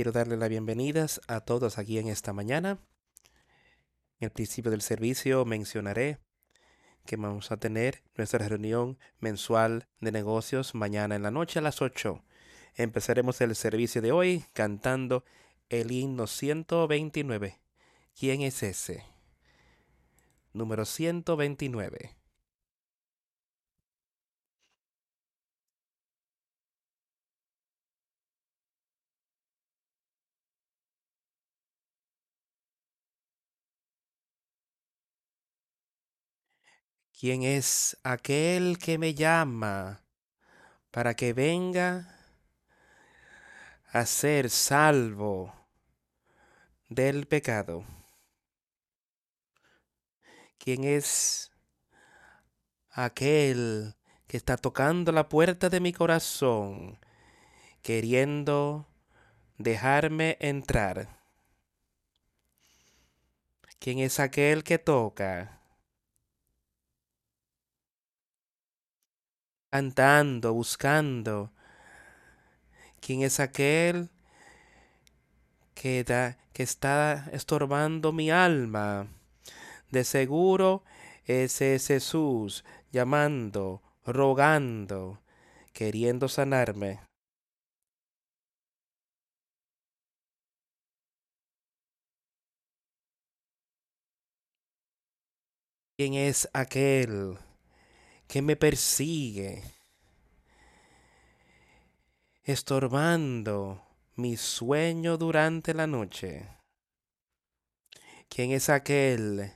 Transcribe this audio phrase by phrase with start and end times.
[0.00, 2.78] Quiero darle las bienvenidas a todos aquí en esta mañana.
[4.18, 6.20] En el principio del servicio mencionaré
[7.04, 11.82] que vamos a tener nuestra reunión mensual de negocios mañana en la noche a las
[11.82, 12.24] 8.
[12.76, 15.22] Empezaremos el servicio de hoy cantando
[15.68, 17.60] el himno 129.
[18.18, 19.04] ¿Quién es ese?
[20.54, 22.19] Número 129.
[37.20, 40.00] ¿Quién es aquel que me llama
[40.90, 42.16] para que venga
[43.92, 45.54] a ser salvo
[46.88, 47.84] del pecado?
[50.56, 51.52] ¿Quién es
[52.88, 53.96] aquel
[54.26, 56.98] que está tocando la puerta de mi corazón,
[57.82, 58.88] queriendo
[59.58, 61.20] dejarme entrar?
[63.78, 65.59] ¿Quién es aquel que toca?
[69.70, 71.52] Cantando, buscando.
[73.00, 74.10] ¿Quién es aquel
[75.74, 79.06] que, da, que está estorbando mi alma?
[79.90, 80.82] De seguro
[81.26, 85.20] ese es Jesús llamando, rogando,
[85.72, 87.00] queriendo sanarme.
[95.96, 97.38] ¿Quién es aquel
[98.30, 99.64] que me persigue,
[102.44, 103.82] estorbando
[104.14, 106.46] mi sueño durante la noche?
[108.28, 109.52] ¿Quién es aquel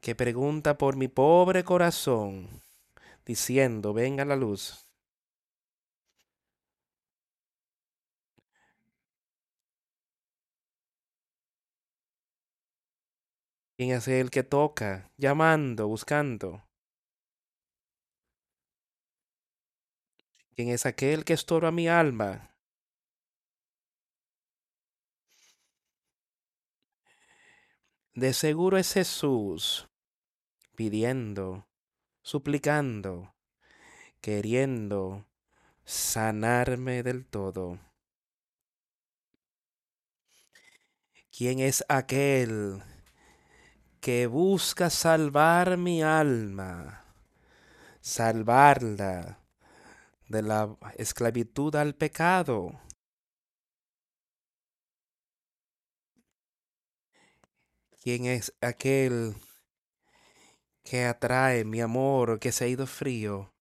[0.00, 2.48] que pregunta por mi pobre corazón,
[3.24, 4.84] diciendo, venga la luz?
[13.76, 16.69] ¿Quién es el que toca, llamando, buscando?
[20.54, 22.50] ¿Quién es aquel que estorba mi alma?
[28.14, 29.88] De seguro es Jesús
[30.74, 31.68] pidiendo,
[32.22, 33.34] suplicando,
[34.20, 35.26] queriendo
[35.84, 37.78] sanarme del todo.
[41.30, 42.82] ¿Quién es aquel
[44.00, 47.04] que busca salvar mi alma,
[48.00, 49.39] salvarla
[50.30, 52.80] de la esclavitud al pecado?
[58.00, 59.34] ¿Quién es aquel
[60.84, 63.52] que atrae mi amor que se ha ido frío,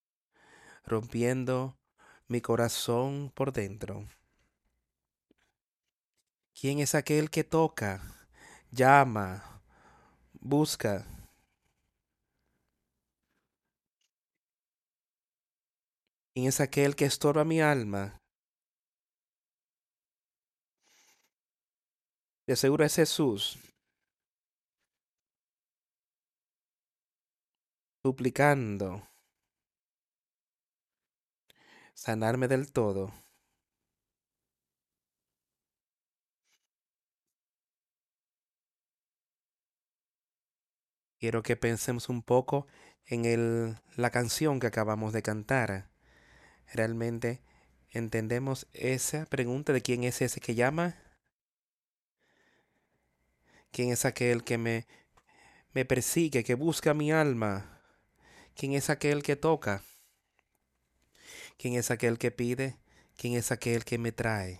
[0.85, 1.79] rompiendo
[2.27, 4.07] mi corazón por dentro?
[6.53, 8.01] ¿Quién es aquel que toca,
[8.69, 9.63] llama,
[10.33, 11.18] busca?
[16.39, 18.17] ¿Quién es aquel que estorba mi alma?
[22.47, 23.59] De seguro es Jesús.
[28.05, 29.05] Suplicando.
[31.93, 33.11] Sanarme del todo.
[41.19, 42.65] Quiero que pensemos un poco
[43.07, 45.88] en el, la canción que acabamos de cantar.
[46.73, 47.41] ¿Realmente
[47.89, 50.95] entendemos esa pregunta de quién es ese que llama?
[53.71, 54.87] ¿Quién es aquel que me,
[55.73, 57.81] me persigue, que busca mi alma?
[58.55, 59.83] ¿Quién es aquel que toca?
[61.57, 62.77] ¿Quién es aquel que pide?
[63.15, 64.59] ¿Quién es aquel que me trae?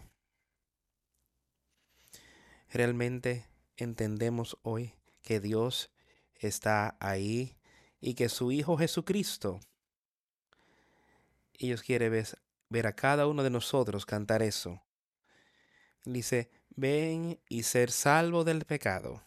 [2.72, 3.46] Realmente
[3.78, 5.92] entendemos hoy que Dios
[6.36, 7.58] está ahí
[8.00, 9.60] y que su Hijo Jesucristo,
[11.68, 12.28] Dios quiere ver,
[12.70, 14.82] ver a cada uno de nosotros cantar eso.
[16.06, 19.24] Dice, ven y ser salvo del pecado.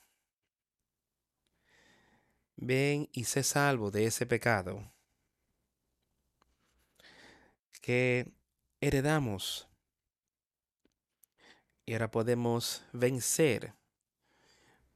[2.57, 4.93] Ven y sé salvo de ese pecado
[7.83, 8.33] que
[8.81, 9.69] heredamos.
[11.85, 13.75] Y ahora podemos vencer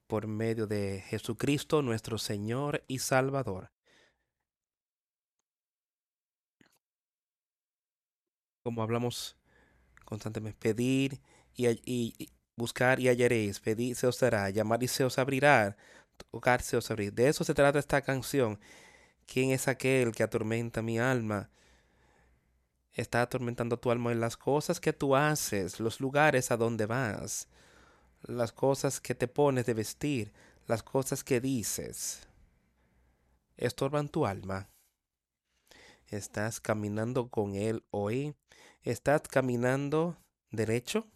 [0.06, 3.75] por medio de Jesucristo nuestro Señor y Salvador.
[8.66, 9.36] Como hablamos
[10.04, 11.20] constantemente, pedir
[11.54, 15.76] y, buscar y hallaréis, pedir se os dará, llamar y se os abrirá,
[16.32, 17.12] tocar se os abrirá.
[17.12, 18.58] De eso se trata esta canción.
[19.24, 21.48] ¿Quién es aquel que atormenta mi alma?
[22.92, 27.46] está atormentando tu alma en las cosas que tú haces, los lugares a donde vas,
[28.22, 30.32] las cosas que te pones de vestir,
[30.66, 32.26] las cosas que dices,
[33.58, 34.70] estorban tu alma.
[36.08, 38.34] ¿Estás caminando con Él hoy?
[38.86, 40.16] ¿Estás caminando
[40.52, 41.08] derecho?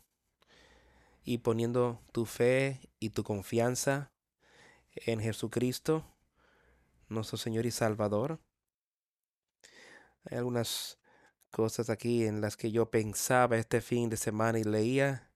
[1.22, 4.10] Y poniendo tu fe y tu confianza
[4.96, 6.04] en Jesucristo,
[7.08, 8.40] nuestro Señor y Salvador.
[10.24, 10.98] Hay algunas
[11.52, 15.30] cosas aquí en las que yo pensaba este fin de semana y leía.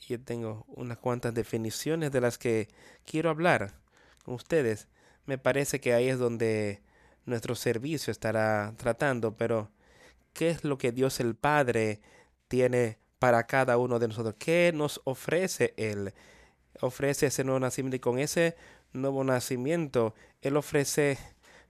[0.00, 2.66] Yo tengo unas cuantas definiciones de las que
[3.04, 3.80] quiero hablar
[4.24, 4.88] con ustedes.
[5.26, 6.82] Me parece que ahí es donde
[7.26, 9.70] nuestro servicio estará tratando, pero
[10.32, 12.00] ¿qué es lo que Dios el Padre
[12.48, 14.34] tiene para cada uno de nosotros?
[14.38, 16.12] ¿Qué nos ofrece Él?
[16.80, 18.56] Ofrece ese nuevo nacimiento y con ese
[18.92, 21.18] nuevo nacimiento Él ofrece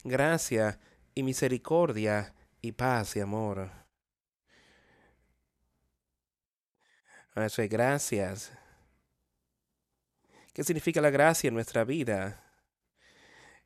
[0.05, 0.81] gracia
[1.15, 3.71] y misericordia y paz y amor.
[7.35, 8.53] Eso es gracias.
[10.53, 12.45] ¿Qué significa la gracia en nuestra vida?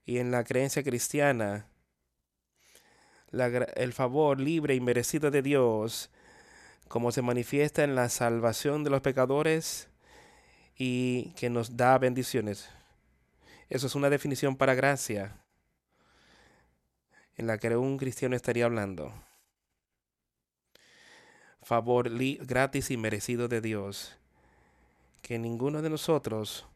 [0.04, 1.66] Y en la creencia cristiana,
[3.40, 6.10] el favor libre y merecido de Dios,
[6.88, 9.88] como se manifiesta en la salvación de los pecadores
[10.76, 12.68] y que nos da bendiciones.
[13.68, 15.36] Eso es una definición para gracia
[17.36, 19.12] en la que un cristiano estaría hablando.
[21.62, 22.08] Favor
[22.46, 24.16] gratis y merecido de Dios,
[25.20, 26.66] que ninguno de nosotros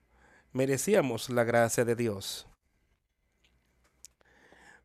[0.52, 2.49] merecíamos la gracia de Dios.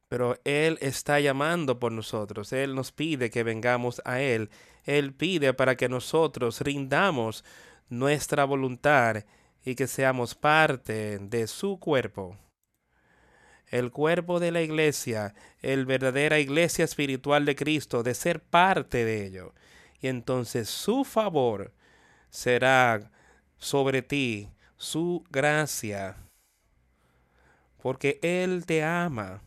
[0.07, 4.49] Pero Él está llamando por nosotros, Él nos pide que vengamos a Él,
[4.83, 7.43] Él pide para que nosotros rindamos
[7.89, 9.25] nuestra voluntad
[9.63, 12.37] y que seamos parte de su cuerpo
[13.67, 19.25] el cuerpo de la iglesia, el verdadera iglesia espiritual de Cristo, de ser parte de
[19.25, 19.53] ello.
[19.99, 21.73] Y entonces su favor
[22.29, 23.11] será
[23.57, 26.17] sobre ti, su gracia,
[27.81, 29.41] porque Él te ama.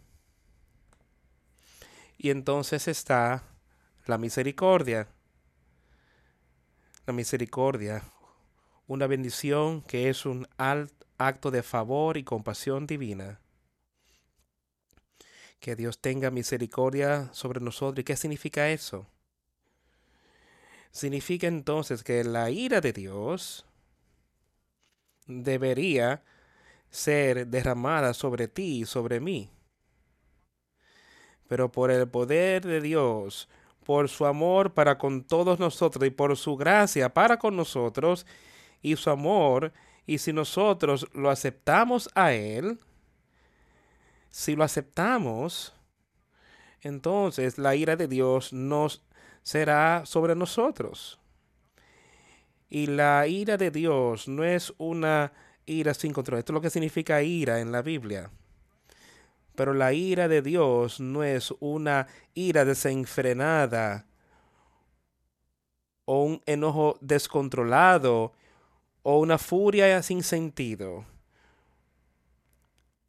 [2.19, 3.45] Y entonces está
[4.05, 5.09] la misericordia.
[7.07, 8.03] La misericordia,
[8.87, 10.47] una bendición que es un
[11.17, 13.41] acto de favor y compasión divina
[15.61, 18.01] que Dios tenga misericordia sobre nosotros.
[18.01, 19.07] ¿Y qué significa eso?
[20.91, 23.67] Significa entonces que la ira de Dios
[25.27, 26.23] debería
[26.91, 29.51] ser derramada sobre ti y sobre mí.
[31.49, 33.49] Pero por el poder de Dios,
[33.85, 38.27] por su amor para con todos nosotros y por su gracia para con nosotros
[38.83, 39.73] y su amor,
[40.07, 42.79] y si nosotros lo aceptamos a Él,
[44.31, 45.75] si lo aceptamos,
[46.83, 49.03] entonces la ira de Dios nos
[49.43, 51.19] será sobre nosotros.
[52.69, 55.33] Y la ira de Dios no es una
[55.65, 56.41] ira sin control.
[56.41, 58.31] Esto es lo que significa ira en la Biblia.
[59.59, 64.07] Pero la ira de Dios no es una ira desenfrenada
[66.05, 68.35] o un enojo descontrolado
[69.03, 71.07] o una furia sin sentido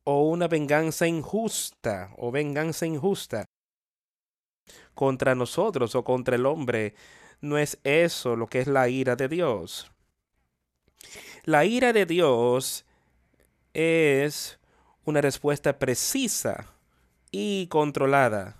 [0.05, 3.45] o una venganza injusta o venganza injusta
[4.95, 6.95] contra nosotros o contra el hombre.
[7.41, 9.91] No es eso lo que es la ira de Dios.
[11.43, 12.87] La ira de Dios
[13.75, 14.58] es
[15.05, 16.67] una respuesta precisa
[17.31, 18.55] y controlada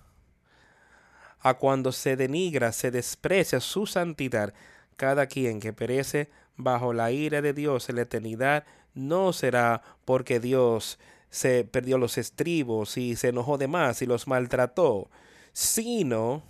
[1.41, 4.53] a cuando se denigra, se desprecia su santidad.
[4.98, 10.39] Cada quien que perece bajo la ira de Dios en la eternidad no será porque
[10.39, 15.10] Dios se perdió los estribos y se enojó de más y los maltrató,
[15.53, 16.43] sino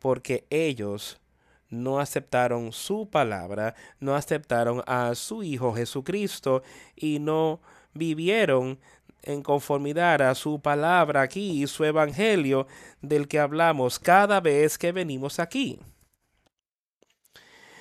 [0.00, 1.20] porque ellos
[1.68, 6.62] no aceptaron su palabra, no aceptaron a su Hijo Jesucristo
[6.94, 7.60] y no
[7.96, 8.78] vivieron
[9.22, 12.66] en conformidad a su palabra aquí y su evangelio
[13.02, 15.80] del que hablamos cada vez que venimos aquí.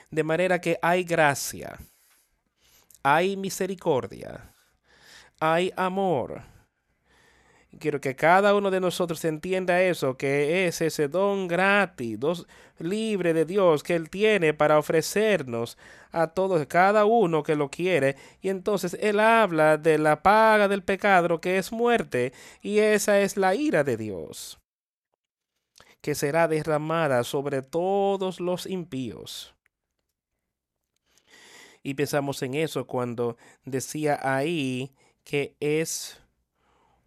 [0.09, 1.77] De manera que hay gracia,
[3.03, 4.53] hay misericordia,
[5.39, 6.54] hay amor.
[7.79, 12.17] Quiero que cada uno de nosotros entienda eso, que es ese don gratis,
[12.79, 15.77] libre de Dios que Él tiene para ofrecernos
[16.11, 18.15] a todos, cada uno que lo quiere.
[18.41, 23.35] Y entonces Él habla de la paga del pecado, que es muerte, y esa es
[23.35, 24.59] la ira de Dios,
[26.01, 29.53] que será derramada sobre todos los impíos.
[31.83, 36.24] Y pensamos en eso cuando decía ahí que es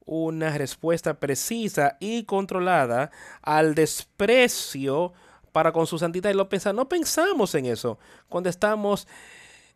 [0.09, 3.11] una respuesta precisa y controlada
[3.43, 5.13] al desprecio
[5.53, 6.77] para con su santidad y lo pensamos.
[6.77, 7.99] No pensamos en eso
[8.29, 9.07] cuando estamos,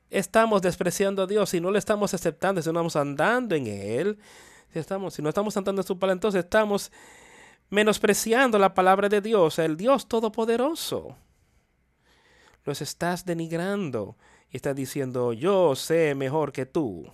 [0.09, 4.19] estamos despreciando a Dios, si no le estamos aceptando, si no estamos andando en Él,
[4.73, 6.91] si, estamos, si no estamos andando en su palabra, entonces estamos
[7.69, 11.15] menospreciando la palabra de Dios, el Dios Todopoderoso.
[12.65, 14.17] Los estás denigrando
[14.51, 17.11] y estás diciendo, yo sé mejor que tú.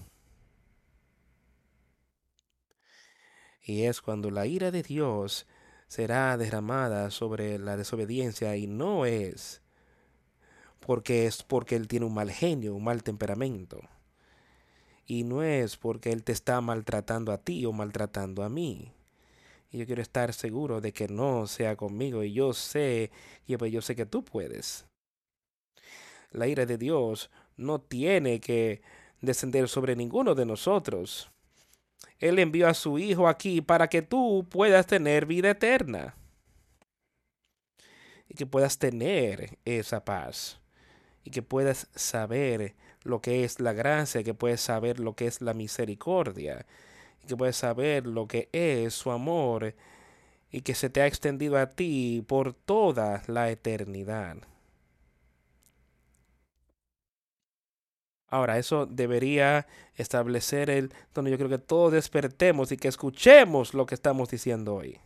[3.69, 5.47] Y es cuando la ira de Dios
[5.89, 9.61] será derramada sobre la desobediencia y no es
[10.81, 13.83] porque es porque él tiene un mal genio, un mal temperamento.
[15.05, 18.91] Y no es porque él te está maltratando a ti o maltratando a mí.
[19.71, 22.25] Y yo quiero estar seguro de que no sea conmigo.
[22.25, 23.11] Y yo sé,
[23.47, 24.87] y pues yo sé que tú puedes.
[26.31, 28.81] La ira de Dios no tiene que
[29.21, 31.31] descender sobre ninguno de nosotros.
[32.19, 36.14] Él envió a su Hijo aquí para que tú puedas tener vida eterna.
[38.28, 40.61] Y que puedas tener esa paz.
[41.25, 45.40] Y que puedas saber lo que es la gracia, que puedes saber lo que es
[45.40, 46.67] la misericordia,
[47.23, 49.75] y que puedes saber lo que es su amor,
[50.50, 54.38] y que se te ha extendido a ti por toda la eternidad.
[58.31, 63.87] Ahora, eso debería establecer el donde yo creo que todos despertemos y que escuchemos lo
[63.87, 64.99] que estamos diciendo hoy.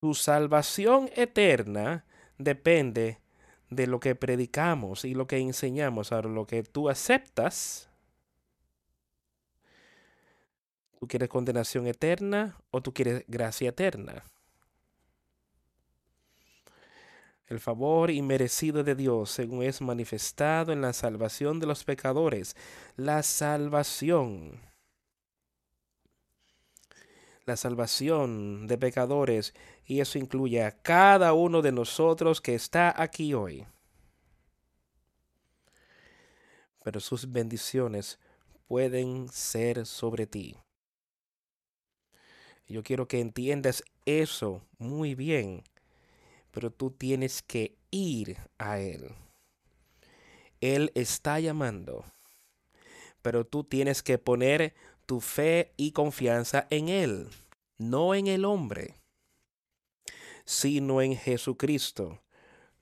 [0.00, 2.04] Tu salvación eterna
[2.36, 3.18] depende
[3.70, 6.12] de lo que predicamos y lo que enseñamos.
[6.12, 7.88] Ahora, lo que tú aceptas,
[11.00, 14.22] ¿tú quieres condenación eterna o tú quieres gracia eterna?
[17.48, 22.54] El favor inmerecido de Dios según es manifestado en la salvación de los pecadores.
[22.96, 24.60] La salvación.
[27.46, 29.54] La salvación de pecadores.
[29.86, 33.66] Y eso incluye a cada uno de nosotros que está aquí hoy.
[36.84, 38.18] Pero sus bendiciones
[38.66, 40.54] pueden ser sobre ti.
[42.66, 45.64] Yo quiero que entiendas eso muy bien
[46.50, 49.14] pero tú tienes que ir a Él.
[50.60, 52.04] Él está llamando,
[53.22, 54.74] pero tú tienes que poner
[55.06, 57.28] tu fe y confianza en Él,
[57.78, 58.94] no en el hombre,
[60.44, 62.20] sino en Jesucristo,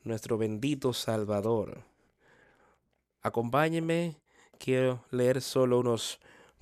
[0.05, 1.85] nuestro bendito Salvador.
[3.23, 4.17] Acompáñeme,
[4.59, 6.21] quiero leer solo unos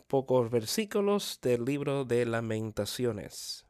[0.08, 3.63] pocos versículos del libro de lamentaciones.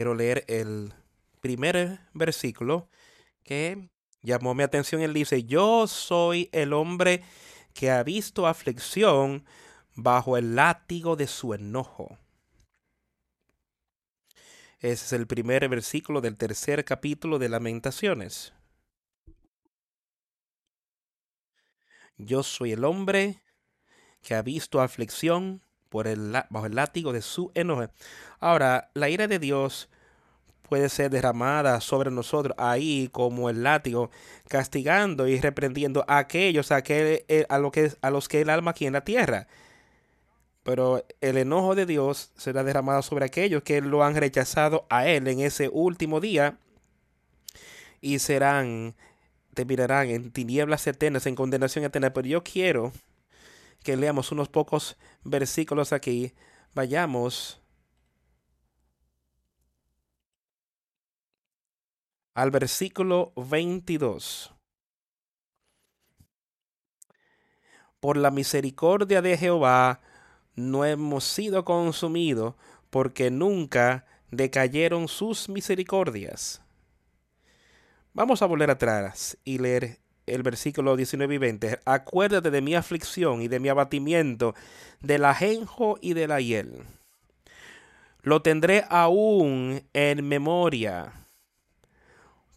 [0.00, 0.94] Quiero leer el
[1.42, 2.88] primer versículo
[3.42, 3.90] que
[4.22, 5.02] llamó mi atención.
[5.02, 7.22] Él dice, yo soy el hombre
[7.74, 9.44] que ha visto aflicción
[9.94, 12.16] bajo el látigo de su enojo.
[14.78, 18.54] Ese es el primer versículo del tercer capítulo de Lamentaciones.
[22.16, 23.42] Yo soy el hombre
[24.22, 27.88] que ha visto aflicción por el, bajo el látigo de su enojo.
[28.38, 29.90] Ahora, la ira de Dios
[30.70, 34.10] puede ser derramada sobre nosotros ahí como el látigo,
[34.48, 38.70] castigando y reprendiendo a aquellos a, que, eh, a, que, a los que el alma
[38.70, 39.48] aquí en la tierra.
[40.62, 45.26] Pero el enojo de Dios será derramado sobre aquellos que lo han rechazado a Él
[45.26, 46.56] en ese último día
[48.00, 48.94] y serán,
[49.54, 52.12] terminarán en tinieblas eternas, en condenación eterna.
[52.12, 52.92] Pero yo quiero
[53.82, 56.34] que leamos unos pocos versículos aquí.
[56.74, 57.60] Vayamos
[62.34, 64.54] al versículo 22.
[68.00, 70.00] Por la misericordia de Jehová
[70.54, 72.54] no hemos sido consumidos,
[72.88, 76.62] porque nunca decayeron sus misericordias.
[78.12, 80.00] Vamos a volver atrás y leer
[80.34, 81.80] el versículo 19 y 20.
[81.84, 84.54] Acuérdate de mi aflicción y de mi abatimiento,
[85.00, 86.84] del ajenjo y de la hiel.
[88.22, 91.26] Lo tendré aún en memoria,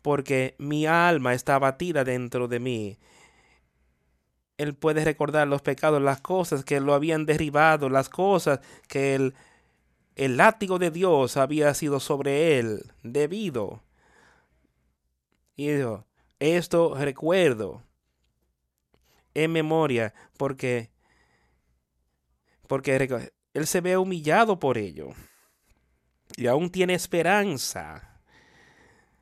[0.02, 2.98] porque mi alma está abatida dentro de mí.
[4.58, 9.34] Él puede recordar los pecados, las cosas que lo habían derribado, las cosas que el,
[10.16, 13.82] el látigo de Dios había sido sobre él debido.
[15.56, 16.06] Y dijo,
[16.44, 17.84] esto recuerdo
[19.34, 20.92] en memoria porque
[22.68, 25.10] porque él se ve humillado por ello
[26.36, 28.20] y aún tiene esperanza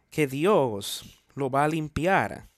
[0.10, 2.50] que Dios lo va a limpiar.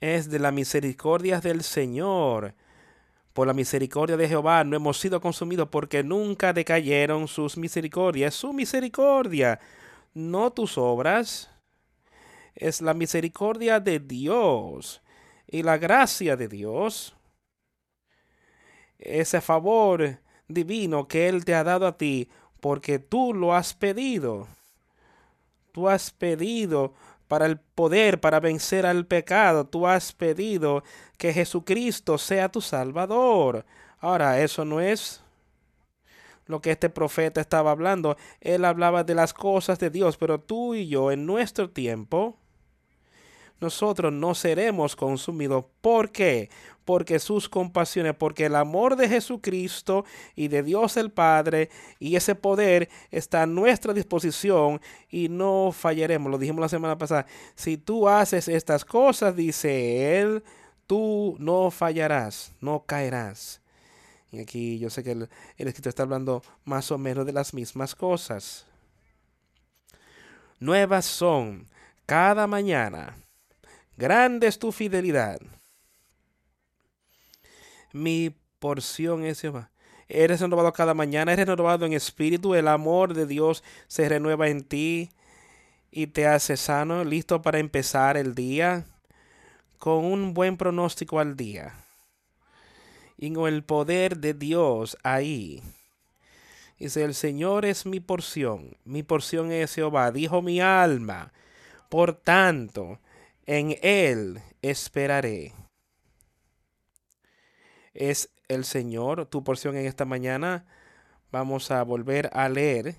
[0.00, 2.54] Es de la misericordia del Señor.
[3.32, 8.34] Por la misericordia de Jehová no hemos sido consumidos porque nunca decayeron sus misericordias.
[8.34, 9.60] Su misericordia,
[10.14, 11.50] no tus obras.
[12.56, 15.02] Es la misericordia de Dios
[15.46, 17.14] y la gracia de Dios.
[18.98, 24.48] Ese favor divino que Él te ha dado a ti porque tú lo has pedido.
[25.72, 26.94] Tú has pedido
[27.28, 29.66] para el poder, para vencer al pecado.
[29.66, 30.82] Tú has pedido
[31.18, 33.66] que Jesucristo sea tu Salvador.
[33.98, 35.22] Ahora, eso no es
[36.46, 38.16] lo que este profeta estaba hablando.
[38.40, 42.38] Él hablaba de las cosas de Dios, pero tú y yo en nuestro tiempo
[43.60, 45.64] nosotros no seremos consumidos.
[45.80, 46.50] ¿Por qué?
[46.84, 52.34] Porque sus compasiones, porque el amor de Jesucristo y de Dios el Padre y ese
[52.34, 56.30] poder está a nuestra disposición y no fallaremos.
[56.30, 57.26] Lo dijimos la semana pasada.
[57.54, 60.44] Si tú haces estas cosas, dice Él,
[60.86, 63.60] tú no fallarás, no caerás.
[64.30, 67.54] Y aquí yo sé que el, el escritor está hablando más o menos de las
[67.54, 68.66] mismas cosas.
[70.60, 71.68] Nuevas son
[72.06, 73.16] cada mañana
[73.96, 75.40] Grande es tu fidelidad.
[77.92, 79.70] Mi porción es Jehová.
[80.08, 82.54] Eres renovado cada mañana, eres renovado en espíritu.
[82.54, 85.10] El amor de Dios se renueva en ti
[85.90, 88.84] y te hace sano, listo para empezar el día
[89.78, 91.74] con un buen pronóstico al día.
[93.16, 95.62] Y con el poder de Dios ahí.
[96.78, 101.32] Dice, el Señor es mi porción, mi porción es Jehová, dijo mi alma.
[101.88, 102.98] Por tanto,
[103.46, 105.54] en Él esperaré.
[107.94, 110.66] Es el Señor tu porción en esta mañana.
[111.32, 112.96] Vamos a volver a leer.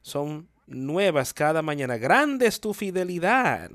[0.00, 1.96] Son nuevas cada mañana.
[1.96, 3.70] Grande es tu fidelidad.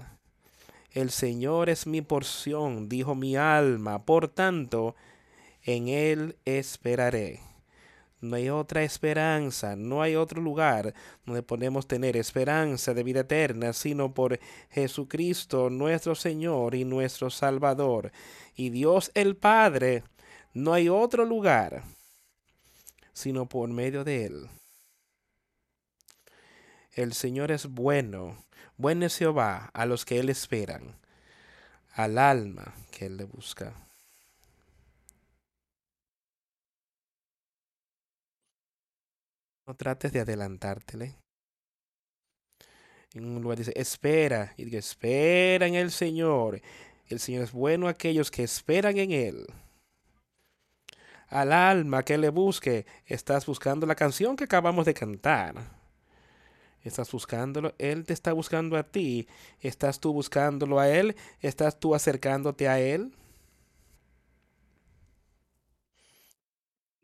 [0.91, 4.03] El Señor es mi porción, dijo mi alma.
[4.03, 4.95] Por tanto,
[5.63, 7.39] en Él esperaré.
[8.19, 10.93] No hay otra esperanza, no hay otro lugar
[11.25, 14.39] donde podemos tener esperanza de vida eterna, sino por
[14.71, 18.11] Jesucristo nuestro Señor y nuestro Salvador.
[18.55, 20.03] Y Dios el Padre,
[20.53, 21.83] no hay otro lugar,
[23.13, 24.49] sino por medio de Él.
[26.93, 28.43] El Señor es bueno,
[28.77, 30.97] bueno es Jehová a los que Él esperan,
[31.93, 33.86] al alma que Él le busca.
[39.67, 41.17] No trates de adelantártele.
[43.13, 44.53] En un lugar dice, espera.
[44.55, 46.61] Y dice, espera en el Señor.
[47.07, 49.45] El Señor es bueno a aquellos que esperan en Él.
[51.27, 55.55] Al alma que le busque, estás buscando la canción que acabamos de cantar.
[56.81, 59.27] Estás buscándolo, Él te está buscando a ti.
[59.59, 61.17] ¿Estás tú buscándolo a Él?
[61.41, 63.13] ¿Estás tú acercándote a Él?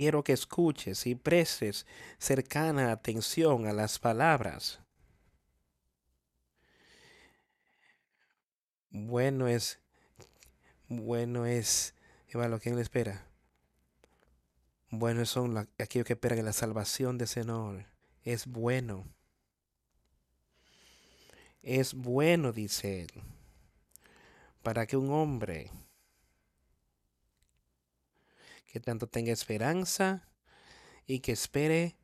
[0.04, 1.88] Quiero que escuches y prestes
[2.18, 4.82] cercana atención a las palabras.
[8.90, 9.80] Bueno es,
[10.90, 11.96] bueno es,
[12.34, 13.26] lo ¿quién le espera?
[14.90, 17.86] Buenos son aquellos que esperan la salvación del Señor.
[18.26, 19.06] Es bueno.
[21.62, 23.12] Es bueno, dice él,
[24.64, 25.72] para que un hombre
[28.74, 30.28] que tanto tenga esperanza
[31.06, 31.96] y que espere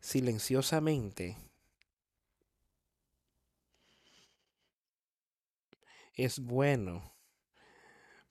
[0.00, 1.36] silenciosamente.
[6.14, 7.12] Es bueno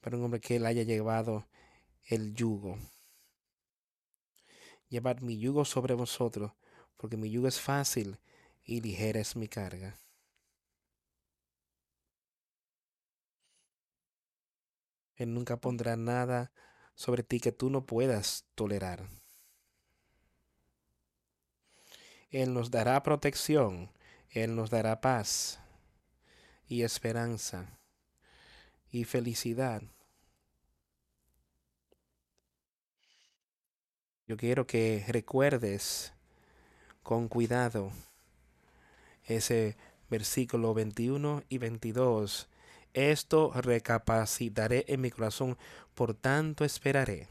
[0.00, 1.46] para un hombre que él haya llevado
[2.08, 2.80] el yugo.
[4.88, 6.50] Llevad mi yugo sobre vosotros,
[6.96, 8.18] porque mi yugo es fácil
[8.64, 9.96] y ligera es mi carga.
[15.14, 16.50] Él nunca pondrá nada
[16.94, 19.08] sobre ti que tú no puedas tolerar.
[22.30, 23.90] Él nos dará protección,
[24.30, 25.60] Él nos dará paz
[26.66, 27.78] y esperanza
[28.90, 29.82] y felicidad.
[34.26, 36.12] Yo quiero que recuerdes
[37.02, 37.92] con cuidado
[39.24, 39.76] ese
[40.08, 42.48] versículo 21 y 22.
[42.94, 45.58] Esto recapacitaré en mi corazón,
[45.94, 47.28] por tanto esperaré.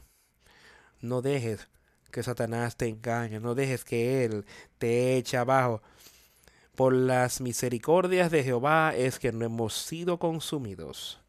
[1.00, 1.68] No dejes
[2.10, 4.44] que Satanás te engañe, no dejes que él
[4.78, 5.82] te eche abajo.
[6.76, 11.20] Por las misericordias de Jehová es que no hemos sido consumidos,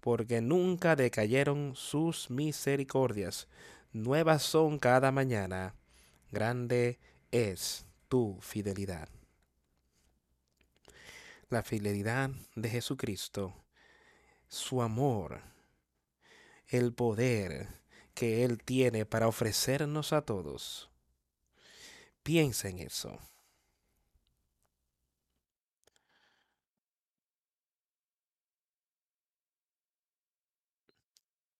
[0.00, 3.48] porque nunca decayeron sus misericordias.
[3.92, 5.74] Nuevas son cada mañana.
[6.30, 6.98] Grande
[7.32, 9.08] es tu fidelidad.
[11.48, 13.63] La fidelidad de Jesucristo,
[14.54, 15.42] su amor,
[16.68, 17.68] el poder
[18.14, 20.90] que Él tiene para ofrecernos a todos.
[22.22, 23.18] Piensa en eso.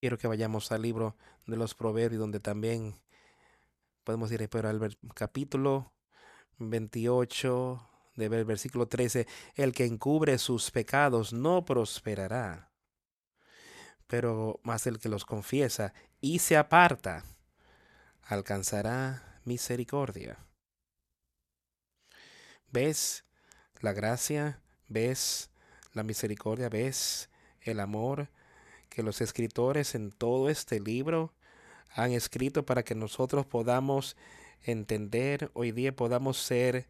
[0.00, 3.00] Quiero que vayamos al libro de los Proverbios, donde también
[4.04, 5.92] podemos ir pero al capítulo
[6.59, 12.73] 28, del versículo 13, el que encubre sus pecados no prosperará,
[14.14, 17.24] pero más el que los confiesa y se aparta
[18.22, 20.38] alcanzará misericordia.
[22.70, 23.24] ¿Ves
[23.81, 24.61] la gracia?
[24.87, 25.50] ¿Ves
[25.94, 26.68] la misericordia?
[26.68, 27.29] ¿Ves
[27.61, 28.29] el amor?
[28.88, 31.35] que los escritores en todo este libro
[31.90, 34.16] han escrito para que nosotros podamos
[34.62, 36.87] entender, hoy día podamos ser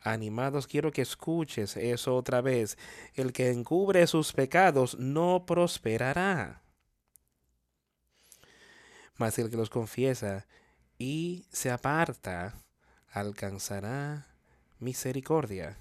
[0.00, 0.68] animados.
[0.68, 2.78] Quiero que escuches eso otra vez.
[3.14, 6.62] El que encubre sus pecados no prosperará.
[9.18, 10.46] Mas el que los confiesa
[10.96, 12.54] y se aparta
[13.10, 14.26] alcanzará
[14.78, 15.76] misericordia.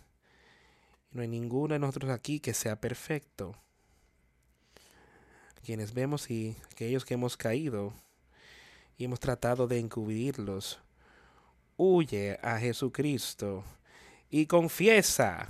[1.11, 3.55] No hay ninguno de nosotros aquí que sea perfecto
[5.67, 7.93] quienes vemos y aquellos que hemos caído
[8.97, 10.79] y hemos tratado de encubrirlos.
[11.75, 13.65] Huye a Jesucristo
[14.29, 15.49] y confiesa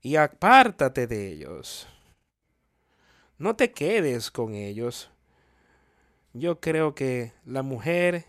[0.00, 1.86] y apártate de ellos.
[3.36, 5.10] No te quedes con ellos.
[6.32, 8.26] Yo creo que la mujer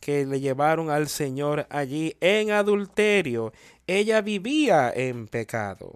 [0.00, 3.52] que le llevaron al Señor allí en adulterio,
[3.86, 5.94] ella vivía en pecado.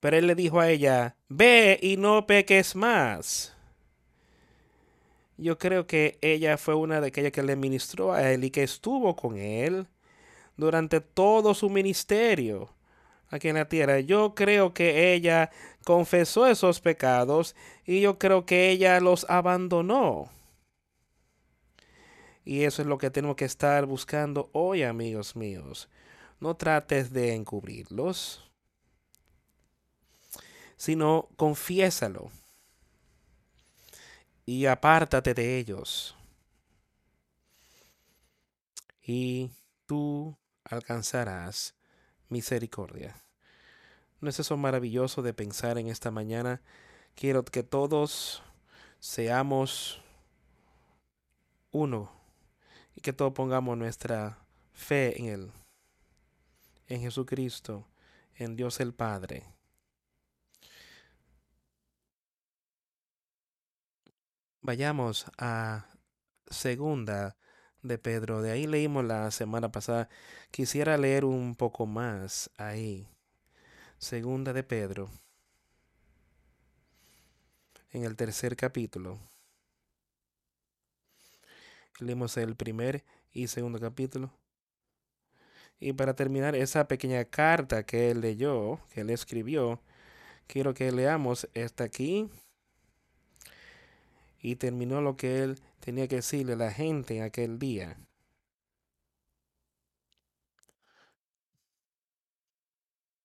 [0.00, 3.54] Pero él le dijo a ella, ve y no peques más.
[5.36, 8.62] Yo creo que ella fue una de aquellas que le ministró a él y que
[8.62, 9.86] estuvo con él
[10.56, 12.70] durante todo su ministerio
[13.32, 13.98] aquí en la tierra.
[13.98, 15.50] Yo creo que ella
[15.84, 20.30] confesó esos pecados y yo creo que ella los abandonó.
[22.44, 25.88] Y eso es lo que tenemos que estar buscando hoy, amigos míos.
[26.38, 28.52] No trates de encubrirlos
[30.82, 32.32] sino confiésalo
[34.44, 36.16] y apártate de ellos.
[39.00, 39.52] Y
[39.86, 41.76] tú alcanzarás
[42.32, 43.22] misericordia.
[44.20, 46.60] ¿No es eso maravilloso de pensar en esta mañana?
[47.14, 48.42] Quiero que todos
[48.98, 50.00] seamos
[51.70, 52.10] uno
[52.94, 54.38] y que todos pongamos nuestra
[54.72, 55.52] fe en Él,
[56.88, 57.86] en Jesucristo,
[58.34, 59.44] en Dios el Padre.
[64.60, 65.88] Vayamos a
[66.46, 67.36] segunda
[67.82, 68.42] de Pedro.
[68.42, 70.08] De ahí leímos la semana pasada.
[70.50, 73.08] Quisiera leer un poco más ahí.
[73.98, 75.10] Segunda de Pedro.
[77.90, 79.18] En el tercer capítulo.
[81.98, 84.32] Leímos el primer y segundo capítulo.
[85.78, 89.80] Y para terminar esa pequeña carta que él leyó, que él escribió,
[90.46, 92.30] quiero que leamos esta aquí
[94.42, 97.96] y terminó lo que él tenía que decirle a la gente en aquel día.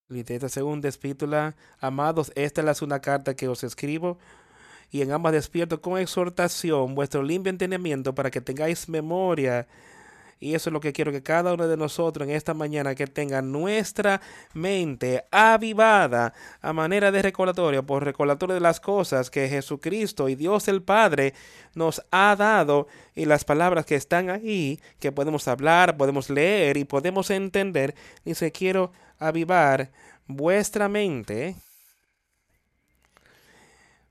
[0.10, 4.18] Esta segunda espítula, amados, esta es una carta que os escribo
[4.90, 9.68] y en ambas despierto con exhortación vuestro limpio entendimiento para que tengáis memoria
[10.40, 13.08] y eso es lo que quiero que cada uno de nosotros en esta mañana que
[13.08, 14.22] tenga nuestra
[14.54, 20.68] mente avivada a manera de recordatorio, por recordatorio de las cosas que Jesucristo y Dios
[20.68, 21.34] el Padre
[21.74, 26.86] nos ha dado y las palabras que están ahí, que podemos hablar, podemos leer y
[26.86, 27.96] podemos entender.
[28.24, 29.92] Dice, quiero avivar
[30.28, 31.56] vuestra mente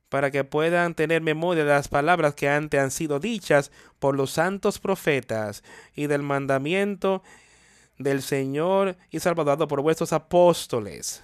[0.09, 4.31] para que puedan tener memoria de las palabras que antes han sido dichas por los
[4.31, 5.65] santos profetas
[5.95, 7.23] y del mandamiento
[7.99, 11.23] del Señor y Salvador por vuestros apóstoles.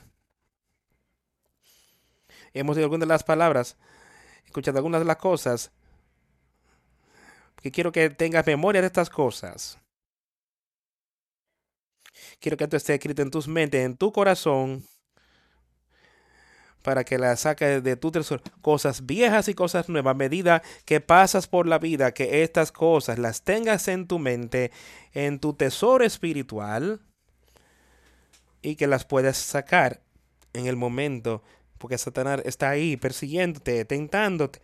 [2.55, 3.77] Hemos oído algunas de las palabras,
[4.45, 5.71] escuchado algunas de las cosas,
[7.63, 9.79] que quiero que tengas memoria de estas cosas.
[12.41, 14.85] Quiero que esto esté escrito en tus mentes, en tu corazón,
[16.83, 18.43] para que la saques de tu tesoro.
[18.61, 20.13] Cosas viejas y cosas nuevas.
[20.13, 24.71] A medida que pasas por la vida, que estas cosas las tengas en tu mente,
[25.13, 27.01] en tu tesoro espiritual,
[28.63, 30.01] y que las puedas sacar
[30.53, 31.43] en el momento,
[31.79, 34.61] porque Satanás está ahí persiguiéndote, tentándote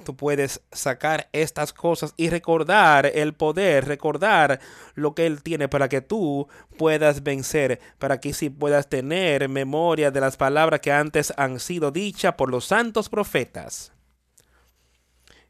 [0.00, 4.60] tú puedes sacar estas cosas y recordar el poder, recordar
[4.94, 10.10] lo que Él tiene para que tú puedas vencer, para que sí puedas tener memoria
[10.10, 13.92] de las palabras que antes han sido dichas por los santos profetas.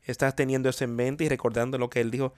[0.02, 2.34] Estás teniendo eso en mente y recordando lo que Él dijo.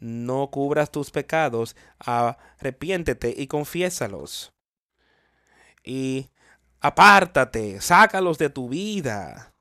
[0.00, 4.52] No cubras tus pecados, arrepiéntete y confiésalos.
[5.84, 6.30] Y
[6.80, 9.54] apártate, sácalos de tu vida.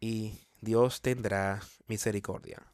[0.00, 2.72] Y Dios tendrá misericordia.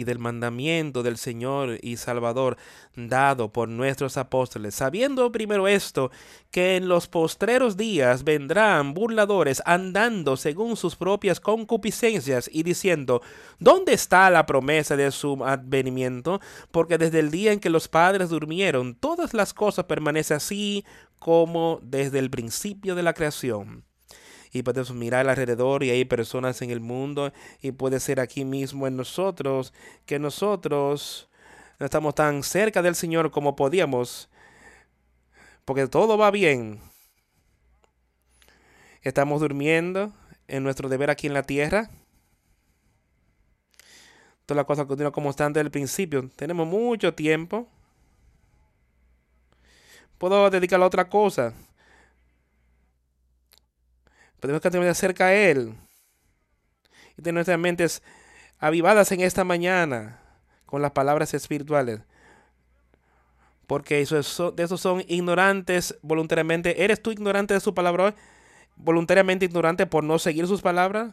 [0.00, 2.56] y del mandamiento del Señor y Salvador
[2.96, 6.10] dado por nuestros apóstoles, sabiendo primero esto,
[6.50, 13.20] que en los postreros días vendrán burladores andando según sus propias concupiscencias y diciendo,
[13.58, 16.40] ¿dónde está la promesa de su advenimiento?
[16.70, 20.86] Porque desde el día en que los padres durmieron, todas las cosas permanecen así
[21.18, 23.89] como desde el principio de la creación
[24.52, 28.86] y podemos mirar alrededor y hay personas en el mundo y puede ser aquí mismo
[28.86, 29.72] en nosotros
[30.06, 31.28] que nosotros
[31.78, 34.28] no estamos tan cerca del Señor como podíamos
[35.64, 36.80] porque todo va bien.
[39.02, 40.12] Estamos durmiendo
[40.48, 41.88] en nuestro deber aquí en la tierra.
[44.46, 46.28] Toda la cosa continúa como está desde el principio.
[46.34, 47.68] Tenemos mucho tiempo.
[50.18, 51.54] Puedo dedicarlo a otra cosa.
[54.40, 55.74] Podemos tener cerca a Él
[57.16, 58.02] y tener nuestras mentes
[58.58, 60.18] avivadas en esta mañana
[60.64, 62.00] con las palabras espirituales.
[63.66, 64.02] Porque de
[64.62, 66.82] esos son ignorantes voluntariamente.
[66.82, 68.14] ¿Eres tú ignorante de su palabra?
[68.76, 71.12] ¿Voluntariamente ignorante por no seguir sus palabras?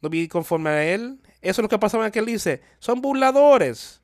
[0.00, 1.20] ¿No vivir conforme a Él?
[1.42, 2.62] Eso es lo que pasaba en aquel dice.
[2.78, 4.00] Son burladores.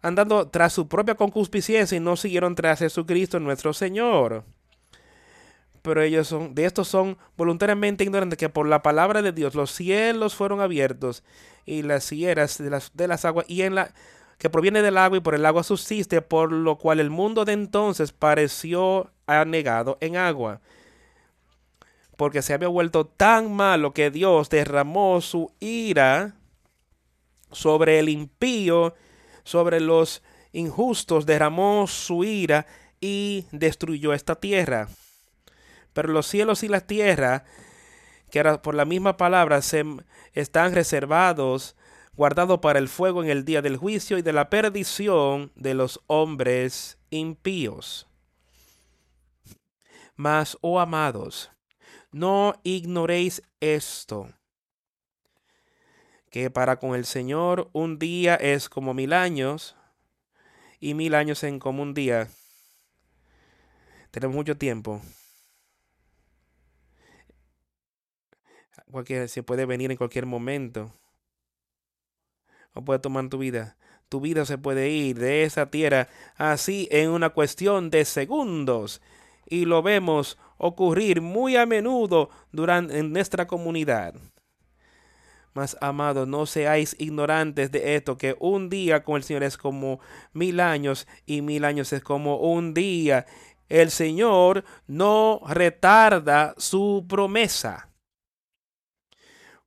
[0.00, 4.44] Andando tras su propia concupiscencia y no siguieron tras Jesucristo nuestro Señor
[5.82, 9.72] pero ellos son, de estos son voluntariamente ignorantes que por la palabra de Dios los
[9.72, 11.24] cielos fueron abiertos
[11.66, 13.92] y las sierras de las, de las aguas y en la
[14.38, 17.52] que proviene del agua y por el agua subsiste, por lo cual el mundo de
[17.52, 20.60] entonces pareció anegado en agua.
[22.16, 26.34] Porque se había vuelto tan malo que Dios derramó su ira
[27.52, 28.96] sobre el impío,
[29.44, 32.66] sobre los injustos, derramó su ira
[33.00, 34.88] y destruyó esta tierra.
[35.92, 37.44] Pero los cielos y la tierra,
[38.30, 39.84] que ahora por la misma palabra se
[40.32, 41.76] están reservados,
[42.14, 46.00] guardados para el fuego en el día del juicio y de la perdición de los
[46.06, 48.08] hombres impíos.
[50.16, 51.50] Mas, oh amados,
[52.10, 54.28] no ignoréis esto,
[56.30, 59.76] que para con el Señor un día es como mil años,
[60.82, 62.28] y mil años en como un día.
[64.10, 65.00] Tenemos mucho tiempo.
[68.92, 70.92] Cualquier, se puede venir en cualquier momento.
[72.74, 73.76] O puede tomar tu vida.
[74.08, 79.00] Tu vida se puede ir de esa tierra así en una cuestión de segundos.
[79.46, 84.14] Y lo vemos ocurrir muy a menudo durante en nuestra comunidad.
[85.54, 90.00] Mas, amados, no seáis ignorantes de esto, que un día con el Señor es como
[90.32, 93.26] mil años y mil años es como un día.
[93.68, 97.91] El Señor no retarda su promesa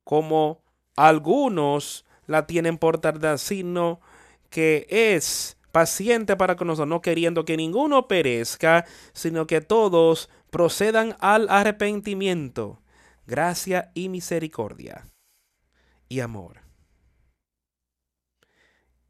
[0.06, 0.62] como
[0.94, 4.00] algunos la tienen por tardar, sino
[4.50, 11.16] que es paciente para con nosotros, no queriendo que ninguno perezca, sino que todos procedan
[11.18, 12.80] al arrepentimiento,
[13.26, 15.08] gracia y misericordia
[16.08, 16.60] y amor.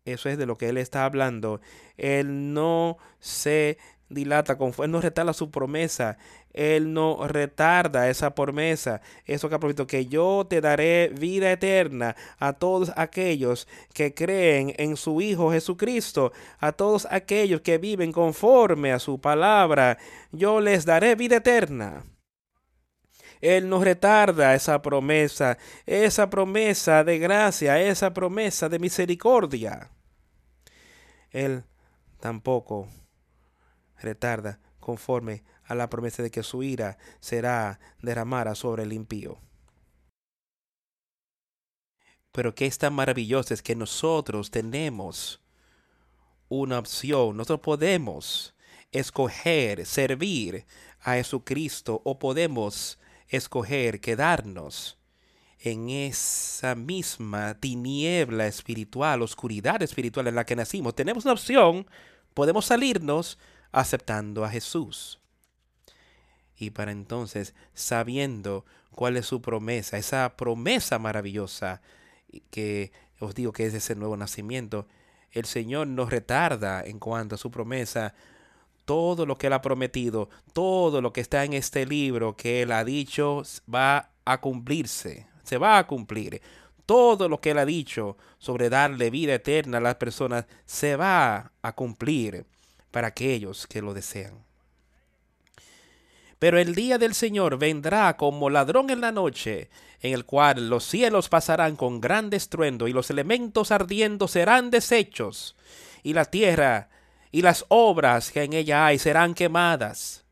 [0.06, 1.60] Eso es de lo que él está hablando.
[1.98, 3.76] Él no se
[4.08, 6.16] dilata, él no retarda su promesa,
[6.56, 9.02] él no retarda esa promesa.
[9.26, 14.96] Eso que ha que yo te daré vida eterna a todos aquellos que creen en
[14.96, 19.98] su Hijo Jesucristo, a todos aquellos que viven conforme a su palabra,
[20.32, 22.04] yo les daré vida eterna.
[23.42, 29.90] Él no retarda esa promesa, esa promesa de gracia, esa promesa de misericordia.
[31.30, 31.64] Él
[32.18, 32.88] tampoco
[33.98, 39.38] retarda conforme a la promesa de que su ira será derramada sobre el impío.
[42.32, 45.40] Pero que es tan maravilloso es que nosotros tenemos
[46.48, 47.36] una opción.
[47.36, 48.54] Nosotros podemos
[48.92, 50.66] escoger servir
[51.00, 52.98] a Jesucristo o podemos
[53.28, 54.98] escoger quedarnos
[55.58, 60.94] en esa misma tiniebla espiritual, oscuridad espiritual en la que nacimos.
[60.94, 61.86] Tenemos una opción,
[62.34, 63.38] podemos salirnos
[63.72, 65.20] aceptando a Jesús.
[66.58, 71.82] Y para entonces, sabiendo cuál es su promesa, esa promesa maravillosa
[72.50, 74.86] que os digo que es ese nuevo nacimiento,
[75.32, 78.14] el Señor nos retarda en cuanto a su promesa.
[78.84, 82.72] Todo lo que Él ha prometido, todo lo que está en este libro que Él
[82.72, 83.42] ha dicho
[83.72, 86.40] va a cumplirse, se va a cumplir.
[86.86, 91.52] Todo lo que Él ha dicho sobre darle vida eterna a las personas se va
[91.60, 92.46] a cumplir
[92.92, 94.45] para aquellos que lo desean.
[96.38, 99.70] Pero el día del Señor vendrá como ladrón en la noche,
[100.00, 105.56] en el cual los cielos pasarán con gran estruendo y los elementos ardiendo serán deshechos,
[106.02, 106.90] y la tierra
[107.32, 110.24] y las obras que en ella hay serán quemadas.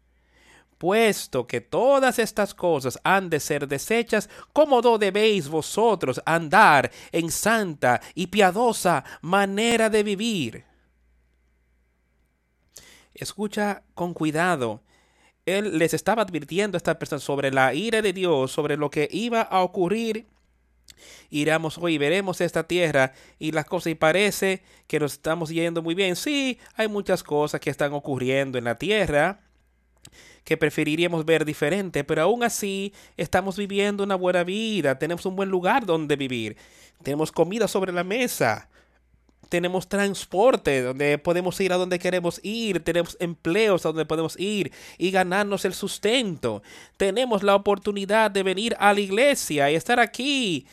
[0.77, 7.31] Puesto que todas estas cosas han de ser deshechas, ¿cómo no debéis vosotros andar en
[7.31, 10.65] santa y piadosa manera de vivir?
[13.15, 14.83] Escucha con cuidado
[15.47, 19.09] él les estaba advirtiendo a estas personas sobre la ira de Dios, sobre lo que
[19.11, 20.27] iba a ocurrir.
[21.31, 25.95] Iremos hoy, veremos esta tierra y las cosas, y parece que nos estamos yendo muy
[25.95, 26.17] bien.
[26.17, 29.41] Sí, hay muchas cosas que están ocurriendo en la tierra
[30.45, 35.49] que preferiríamos ver diferente, pero aún así estamos viviendo una buena vida, tenemos un buen
[35.49, 36.57] lugar donde vivir,
[37.03, 38.69] tenemos comida sobre la mesa,
[39.49, 44.73] tenemos transporte donde podemos ir a donde queremos ir, tenemos empleos a donde podemos ir
[44.99, 46.63] y ganarnos el sustento.
[46.97, 50.67] Tenemos la oportunidad de venir a la iglesia y estar aquí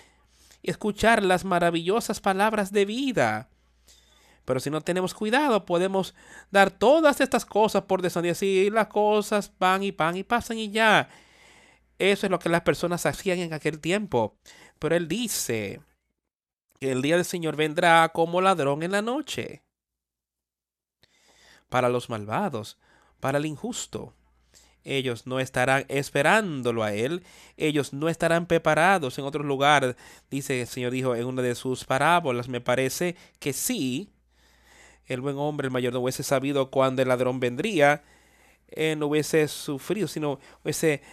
[0.61, 3.49] y escuchar las maravillosas palabras de vida.
[4.45, 6.15] Pero si no tenemos cuidado, podemos
[6.49, 10.71] dar todas estas cosas por deshacer y las cosas van y van y pasan y
[10.71, 11.09] ya.
[11.99, 14.35] Eso es lo que las personas hacían en aquel tiempo.
[14.79, 15.79] Pero él dice,
[16.81, 19.61] el día del Señor vendrá como ladrón en la noche.
[21.69, 22.77] Para los malvados,
[23.19, 24.13] para el injusto.
[24.83, 27.23] Ellos no estarán esperándolo a Él.
[27.55, 29.95] Ellos no estarán preparados en otro lugar.
[30.31, 32.49] Dice el Señor dijo en una de sus parábolas.
[32.49, 34.09] Me parece que sí.
[35.05, 38.03] El buen hombre, el mayor, no hubiese sabido cuándo el ladrón vendría.
[38.69, 41.03] Él no hubiese sufrido, sino hubiese,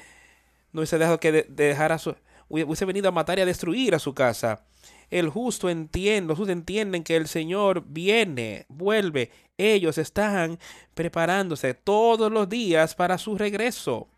[0.72, 2.14] no hubiese dejado que dejara su,
[2.48, 4.64] hubiese venido a matar y a destruir a su casa.
[5.10, 9.30] El justo entiende, los justos entienden que el Señor viene, vuelve.
[9.56, 10.58] Ellos están
[10.94, 14.08] preparándose todos los días para su regreso.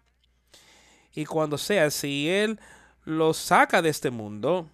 [1.14, 2.58] Y cuando sea, si Él
[3.04, 4.68] los saca de este mundo,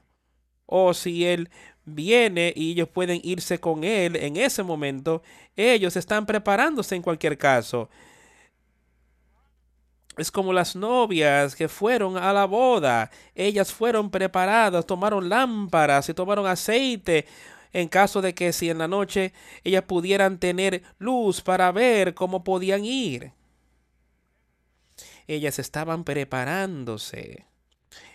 [0.66, 1.50] o si Él
[1.84, 5.22] viene y ellos pueden irse con Él en ese momento,
[5.54, 7.88] ellos están preparándose en cualquier caso.
[10.16, 13.10] Es como las novias que fueron a la boda.
[13.34, 17.26] Ellas fueron preparadas, tomaron lámparas y tomaron aceite
[17.72, 22.42] en caso de que si en la noche ellas pudieran tener luz para ver cómo
[22.42, 23.32] podían ir.
[25.26, 27.44] Ellas estaban preparándose.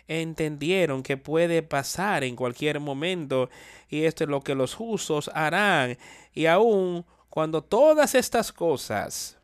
[0.08, 3.52] Entendieron que puede pasar en cualquier momento
[3.88, 5.98] y esto es lo que los justos harán.
[6.34, 9.41] Y aun cuando todas estas cosas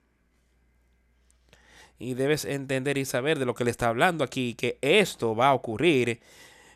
[1.99, 5.49] y debes entender y saber de lo que le está hablando aquí, que esto va
[5.49, 6.21] a ocurrir.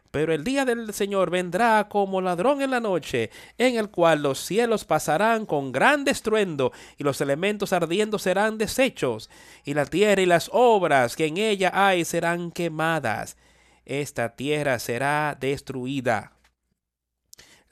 [0.10, 4.40] Pero el día del Señor vendrá como ladrón en la noche, en el cual los
[4.40, 9.30] cielos pasarán con gran estruendo, y los elementos ardiendo serán deshechos,
[9.64, 13.38] y la tierra y las obras que en ella hay serán quemadas.
[13.86, 16.34] Esta tierra será destruida,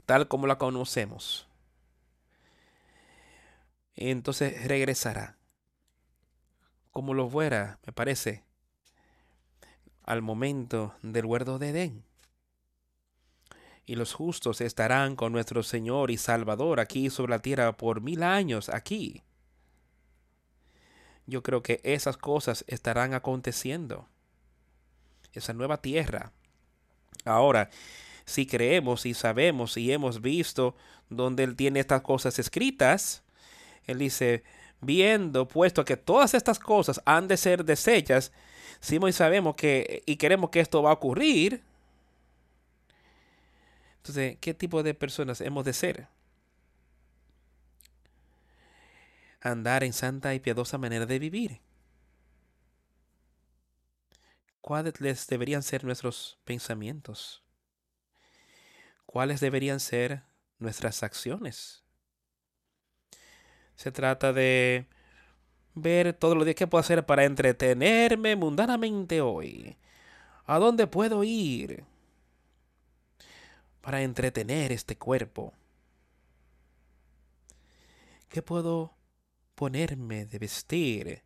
[0.06, 1.48] tal como la conocemos.
[3.96, 5.39] Entonces regresará
[6.92, 8.44] como lo fuera, me parece,
[10.04, 12.04] al momento del huerto de Edén.
[13.86, 18.24] Y los justos estarán con nuestro Señor y Salvador aquí sobre la tierra por mil
[18.24, 19.24] años aquí.
[21.26, 24.08] Yo creo que esas cosas estarán aconteciendo.
[25.34, 26.32] Esa nueva tierra.
[27.26, 27.70] Ahora,
[28.26, 30.76] si creemos y sabemos y hemos visto
[31.10, 33.24] donde Él tiene estas cosas escritas,
[33.86, 34.44] Él dice,
[34.82, 38.32] viendo, puesto que todas estas cosas han de ser deshechas,
[38.80, 41.64] si y sabemos que y queremos que esto va a ocurrir,
[43.98, 46.08] entonces, ¿qué tipo de personas hemos de ser?
[49.42, 51.62] Andar en santa y piadosa manera de vivir.
[54.62, 57.44] ¿Cuáles deberían ser nuestros pensamientos?
[59.10, 60.22] cuáles deberían ser
[60.60, 61.84] nuestras acciones.
[63.80, 64.88] Se trata de
[65.74, 69.78] ver todos los días qué puedo hacer para entretenerme mundanamente hoy.
[70.46, 71.86] ¿A dónde puedo ir
[73.80, 75.54] para entretener este cuerpo?
[78.28, 78.98] ¿Qué puedo
[79.56, 81.24] ponerme de vestir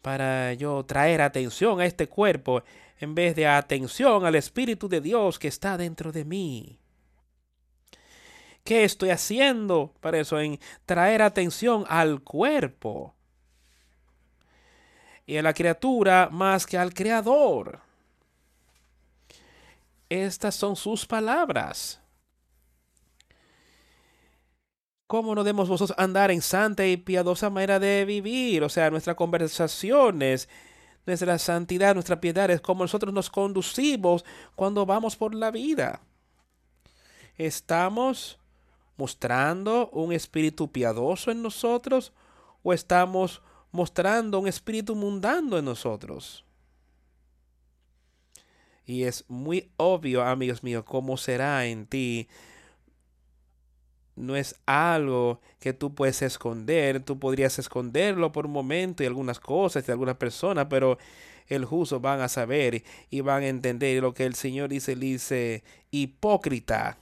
[0.00, 2.62] para yo traer atención a este cuerpo
[3.00, 6.80] en vez de atención al Espíritu de Dios que está dentro de mí?
[8.66, 10.40] ¿Qué estoy haciendo para eso?
[10.40, 13.14] En traer atención al cuerpo
[15.24, 17.78] y a la criatura más que al Creador.
[20.08, 22.00] Estas son sus palabras.
[25.06, 28.64] ¿Cómo no debemos vosotros andar en santa y piadosa manera de vivir?
[28.64, 30.48] O sea, nuestras conversaciones,
[31.06, 34.24] nuestra santidad, nuestra piedad es como nosotros nos conducimos
[34.56, 36.00] cuando vamos por la vida.
[37.38, 38.40] Estamos
[38.96, 42.12] mostrando un espíritu piadoso en nosotros
[42.62, 43.42] o estamos
[43.72, 46.44] mostrando un espíritu mundano en nosotros?
[48.86, 52.28] Y es muy obvio, amigos míos, cómo será en ti.
[54.14, 57.00] No es algo que tú puedes esconder.
[57.00, 60.98] Tú podrías esconderlo por un momento y algunas cosas de algunas personas, pero
[61.48, 65.64] el justo van a saber y van a entender lo que el Señor dice, dice,
[65.90, 66.98] hipócrita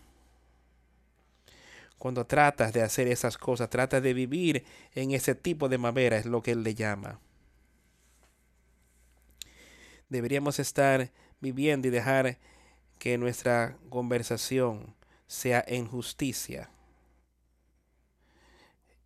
[2.05, 6.27] cuando tratas de hacer esas cosas, tratas de vivir en ese tipo de madera, es
[6.27, 7.19] lo que él le llama.
[10.11, 12.37] Deberíamos estar viviendo y dejar
[12.99, 14.95] que nuestra conversación
[15.27, 16.69] sea en justicia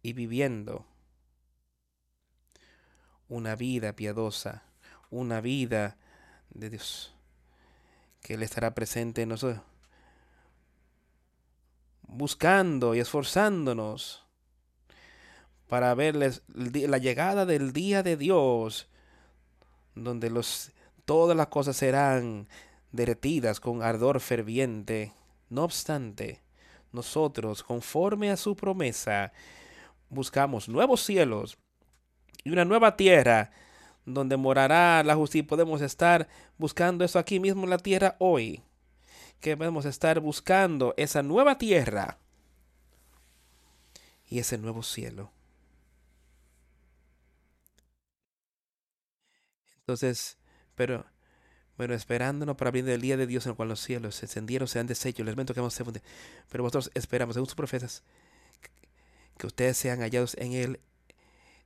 [0.02, 0.84] y viviendo
[3.28, 4.64] una vida piadosa,
[5.08, 5.96] una vida
[6.50, 7.14] de Dios,
[8.22, 9.62] que Él estará presente en nosotros
[12.18, 14.24] buscando y esforzándonos
[15.68, 18.88] para verles la llegada del día de Dios,
[19.94, 20.72] donde los,
[21.04, 22.48] todas las cosas serán
[22.90, 25.12] derretidas con ardor ferviente.
[25.48, 26.42] No obstante,
[26.92, 29.32] nosotros, conforme a su promesa,
[30.10, 31.58] buscamos nuevos cielos
[32.44, 33.52] y una nueva tierra
[34.06, 35.46] donde morará la justicia.
[35.46, 38.62] Podemos estar buscando eso aquí mismo en la tierra hoy
[39.40, 42.18] que debemos estar buscando esa nueva tierra
[44.28, 45.32] y ese nuevo cielo.
[49.80, 50.36] Entonces,
[50.74, 51.06] pero,
[51.76, 54.68] bueno, esperándonos para abrir el día de Dios en el cual los cielos se encendieron,
[54.68, 56.02] se han deshecho, el elemento que vamos a fundir.
[56.50, 58.02] Pero vosotros esperamos, según sus profetas,
[59.38, 60.80] que ustedes sean hallados en él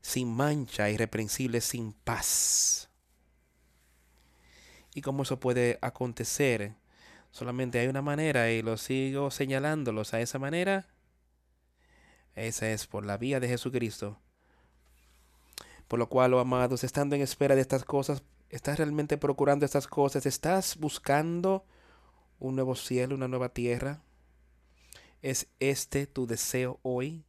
[0.02, 2.90] sin mancha, irreprensibles, sin paz.
[4.94, 6.74] ¿Y cómo eso puede acontecer?
[7.32, 10.86] Solamente hay una manera y lo sigo señalándolos a esa manera.
[12.34, 14.20] Esa es por la vía de Jesucristo.
[15.88, 19.86] Por lo cual, oh amados, estando en espera de estas cosas, ¿estás realmente procurando estas
[19.86, 20.26] cosas?
[20.26, 21.64] ¿Estás buscando
[22.38, 24.02] un nuevo cielo, una nueva tierra?
[25.22, 27.24] ¿Es este tu deseo hoy?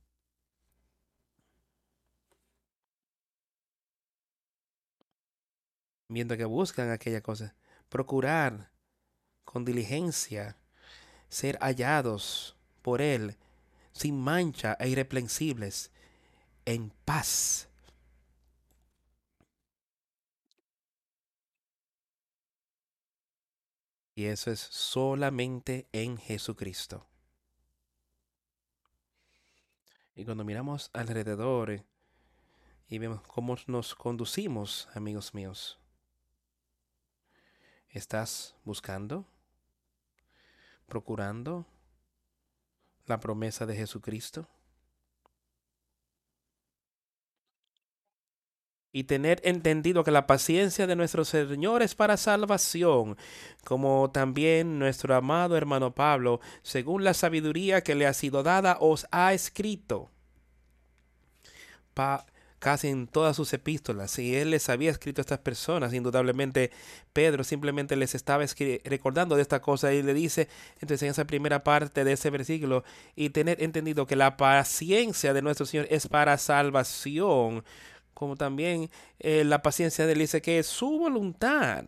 [6.10, 7.56] Viendo que buscan aquella cosa.
[7.88, 8.73] Procurar
[9.54, 10.58] con diligencia,
[11.30, 13.38] ser hallados por Él
[13.92, 15.92] sin mancha e irreprensibles,
[16.66, 17.70] en paz.
[24.16, 27.06] Y eso es solamente en Jesucristo.
[30.16, 31.84] Y cuando miramos alrededor
[32.88, 35.80] y vemos cómo nos conducimos, amigos míos,
[37.90, 39.28] ¿estás buscando?
[40.88, 41.66] Procurando
[43.06, 44.48] la promesa de Jesucristo?
[48.96, 53.18] y tener entendido que la paciencia de nuestro Señor es para salvación,
[53.66, 59.08] como también nuestro amado hermano Pablo, según la sabiduría que le ha sido dada, os
[59.12, 60.12] ha escrito.
[62.64, 64.18] Casi en todas sus epístolas.
[64.20, 66.72] Y él les había escrito a estas personas, indudablemente
[67.12, 68.46] Pedro simplemente les estaba
[68.86, 72.86] recordando de esta cosa y le dice, entonces en esa primera parte de ese versículo,
[73.18, 77.66] y tener entendido que la paciencia de nuestro Señor es para salvación,
[78.14, 78.90] como también
[79.20, 81.84] eh, la paciencia de él dice que es su voluntad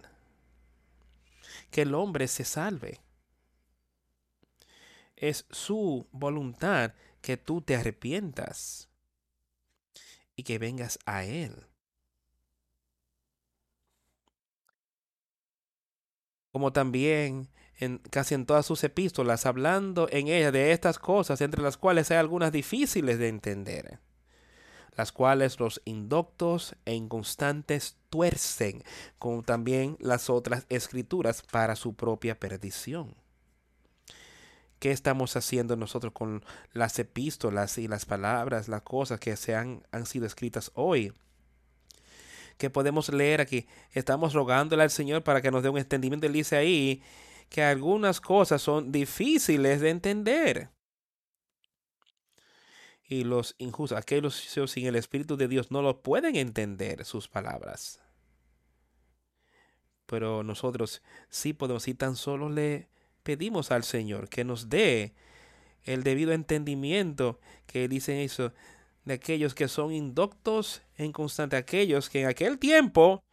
[1.72, 3.00] que el hombre se salve.
[5.16, 8.90] Es su voluntad que tú te arrepientas
[10.36, 11.68] y que vengas a Él.
[16.52, 21.62] Como también en casi en todas sus epístolas, hablando en ella de estas cosas, entre
[21.62, 24.00] las cuales hay algunas difíciles de entender,
[24.96, 28.84] las cuales los indoctos e inconstantes tuercen,
[29.20, 33.16] como también las otras escrituras, para su propia perdición.
[34.80, 39.84] ¿Qué estamos haciendo nosotros con las epístolas y las palabras, las cosas que se han,
[39.92, 41.14] han sido escritas hoy?
[42.58, 43.68] Que podemos leer aquí.
[43.92, 46.28] Estamos rogándole al Señor para que nos dé un entendimiento.
[46.28, 47.02] Él dice ahí
[47.50, 50.70] que algunas cosas son difíciles de entender.
[53.08, 58.02] Y los injustos, aquellos sin el Espíritu de Dios, no lo pueden entender sus palabras.
[60.08, 62.90] Pero nosotros sí podemos, y tan solo le
[63.26, 65.14] pedimos al Señor que nos dé
[65.84, 68.54] el debido entendimiento que dicen eso
[69.04, 73.24] de aquellos que son indoctos e inconstantes, aquellos que en aquel tiempo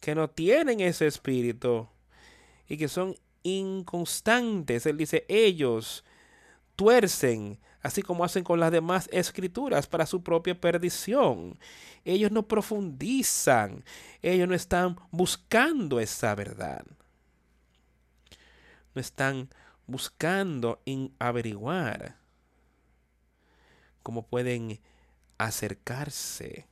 [0.00, 1.88] que no tienen ese espíritu
[2.68, 3.14] y que son
[3.44, 4.86] inconstantes.
[4.86, 6.04] Él dice, ellos
[6.74, 11.58] tuercen, así como hacen con las demás escrituras, para su propia perdición.
[12.04, 13.84] Ellos no profundizan,
[14.20, 16.84] ellos no están buscando esa verdad.
[19.00, 19.50] Están
[19.86, 22.18] buscando en averiguar
[24.02, 24.80] cómo pueden
[25.38, 26.66] acercarse.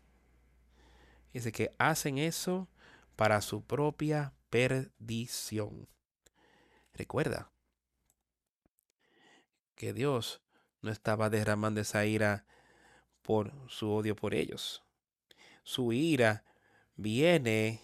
[1.32, 2.68] Dice que hacen eso
[3.14, 5.88] para su propia perdición.
[6.94, 7.50] Recuerda
[9.74, 10.40] que Dios
[10.80, 12.46] no estaba derramando esa ira
[13.22, 14.82] por su odio por ellos.
[15.62, 16.44] Su ira
[16.96, 17.82] viene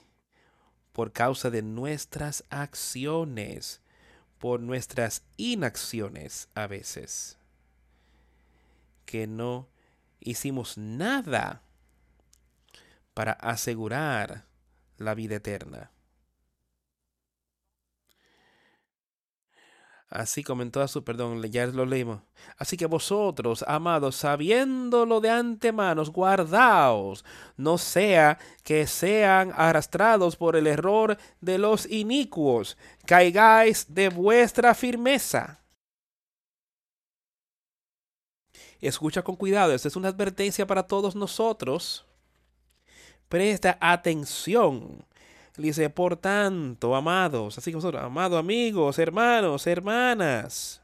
[0.93, 3.82] por causa de nuestras acciones,
[4.43, 7.38] por nuestras inacciones a veces,
[9.07, 9.68] que no
[10.18, 11.62] hicimos nada
[13.14, 14.45] para asegurar
[14.99, 15.93] la vida eterna.
[20.12, 22.20] Así comentó a su perdón, ya lo leímos.
[22.58, 27.24] Así que vosotros, amados, sabiéndolo de antemano, guardaos,
[27.56, 35.60] no sea que sean arrastrados por el error de los inicuos, caigáis de vuestra firmeza.
[38.82, 42.04] Escucha con cuidado, esta es una advertencia para todos nosotros.
[43.30, 45.06] Presta atención
[45.57, 50.82] dice, por tanto, amados, así que vosotros, amados amigos, hermanos, hermanas,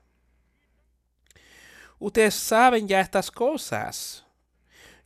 [1.99, 4.25] ustedes saben ya estas cosas.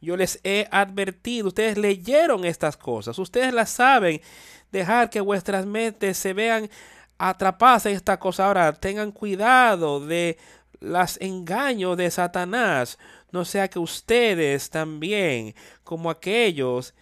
[0.01, 4.21] Yo les he advertido, ustedes leyeron estas cosas, ustedes las saben.
[4.73, 6.69] Dejar que vuestras mentes se vean
[7.19, 8.47] atrapadas en esta cosa.
[8.47, 10.39] Ahora, tengan cuidado de
[10.81, 12.99] los engaños de Satanás.
[13.31, 15.55] No sea que ustedes también,
[15.85, 16.95] como aquellos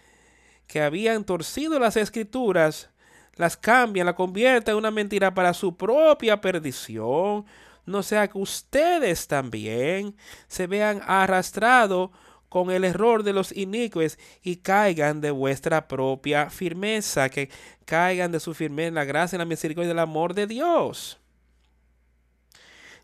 [0.71, 2.89] que habían torcido las escrituras,
[3.35, 7.45] las cambian, la convierten en una mentira para su propia perdición,
[7.85, 10.15] no sea que ustedes también
[10.47, 12.11] se vean arrastrados
[12.47, 17.49] con el error de los inicuos y caigan de vuestra propia firmeza, que
[17.83, 21.19] caigan de su firmeza la gracia, la misericordia y el amor de Dios.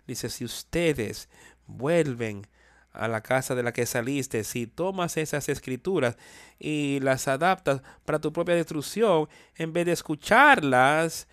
[0.08, 1.28] Dice, si ustedes
[1.66, 2.48] vuelven
[2.98, 6.18] a la casa de la que saliste, si tomas esas escrituras
[6.60, 11.28] y las adaptas para tu propia destrucción, en vez de escucharlas,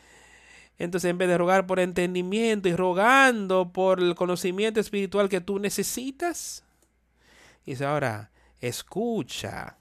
[0.79, 5.59] entonces en vez de rogar por entendimiento y rogando por el conocimiento espiritual que tú
[5.59, 6.65] necesitas,
[7.65, 9.79] dice ahora, escucha.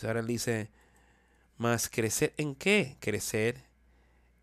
[0.00, 0.70] Y ahora él dice,
[1.58, 2.96] más crecer en qué?
[3.00, 3.64] Crecer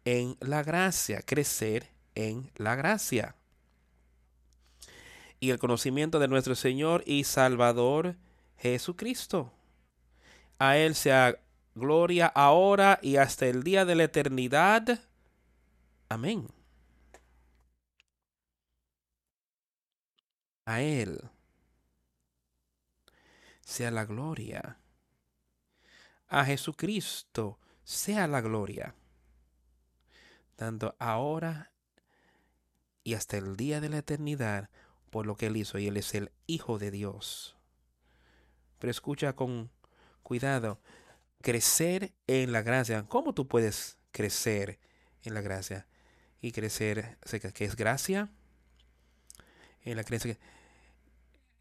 [0.06, 3.36] en la gracia, crecer en la gracia
[5.40, 8.16] y el conocimiento de nuestro Señor y Salvador
[8.58, 9.52] Jesucristo.
[10.60, 11.40] A Él sea
[11.76, 15.00] gloria ahora y hasta el día de la eternidad.
[16.10, 16.48] Amén.
[20.66, 21.22] A Él
[23.62, 24.80] sea la gloria.
[26.28, 28.96] A Jesucristo sea la gloria.
[30.56, 31.72] Tanto ahora
[33.04, 34.70] y hasta el día de la eternidad
[35.10, 37.56] por lo que él hizo y él es el Hijo de Dios.
[38.80, 39.72] Pero escucha con
[40.24, 40.80] cuidado,
[41.42, 43.06] crecer en la gracia.
[43.08, 44.80] ¿Cómo tú puedes crecer
[45.24, 45.88] en la gracia?
[46.42, 47.18] Y crecer,
[47.54, 48.30] que es gracia,
[49.82, 50.38] en la creencia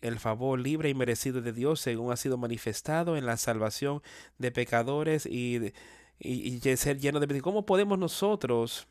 [0.01, 4.03] el favor libre y merecido de Dios según ha sido manifestado en la salvación
[4.38, 5.72] de pecadores y,
[6.18, 8.86] y, y ser lleno de ¿Cómo podemos nosotros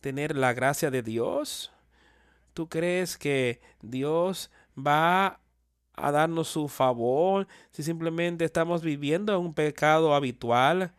[0.00, 1.71] tener la gracia de Dios?
[2.54, 5.40] ¿Tú crees que Dios va
[5.94, 10.92] a darnos su favor si simplemente estamos viviendo un pecado habitual?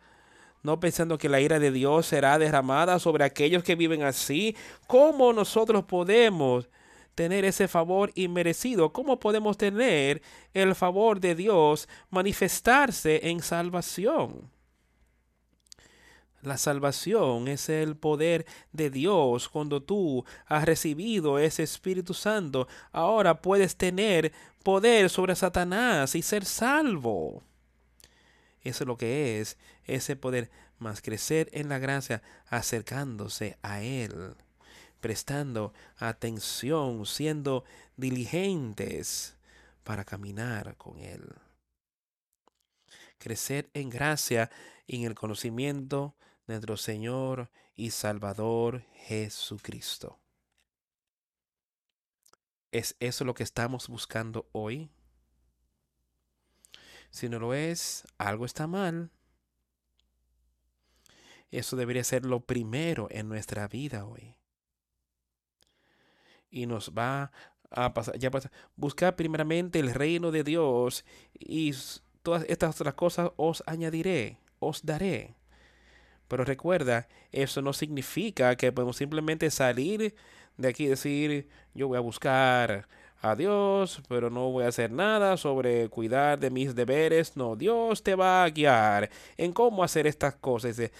[0.63, 4.55] no pensando que la ira de Dios será derramada sobre aquellos que viven así.
[4.87, 6.69] ¿Cómo nosotros podemos
[7.15, 8.91] tener ese favor inmerecido?
[8.93, 10.21] ¿Cómo podemos tener
[10.53, 14.49] el favor de Dios manifestarse en salvación?
[16.43, 19.47] La salvación es el poder de Dios.
[19.47, 26.43] Cuando tú has recibido ese Espíritu Santo, ahora puedes tener poder sobre Satanás y ser
[26.43, 27.43] salvo.
[28.61, 34.35] Eso es lo que es ese poder, más crecer en la gracia, acercándose a Él,
[34.99, 37.63] prestando atención, siendo
[37.95, 39.37] diligentes
[39.85, 41.23] para caminar con Él.
[43.17, 44.51] Crecer en gracia
[44.85, 46.15] y en el conocimiento
[46.47, 50.19] nuestro Señor y Salvador Jesucristo.
[52.71, 54.89] ¿Es eso lo que estamos buscando hoy?
[57.11, 59.11] Si no lo es, algo está mal.
[61.51, 64.35] Eso debería ser lo primero en nuestra vida hoy.
[66.49, 67.31] Y nos va
[67.69, 68.31] a pasar, ya
[68.75, 71.75] buscar primeramente el reino de Dios y
[72.23, 75.35] todas estas otras cosas os añadiré, os daré.
[76.33, 80.15] Pero recuerda, eso no significa que podemos simplemente salir
[80.57, 82.87] de aquí y decir, yo voy a buscar
[83.21, 87.37] a Dios, pero no voy a hacer nada sobre cuidar de mis deberes.
[87.37, 90.75] No, Dios te va a guiar en cómo hacer estas cosas.
[90.75, 90.91] Dice,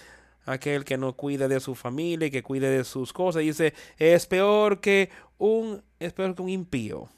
[0.46, 4.28] aquel que no cuida de su familia y que cuide de sus cosas, dice, es
[4.28, 7.08] peor que un, es peor que un impío.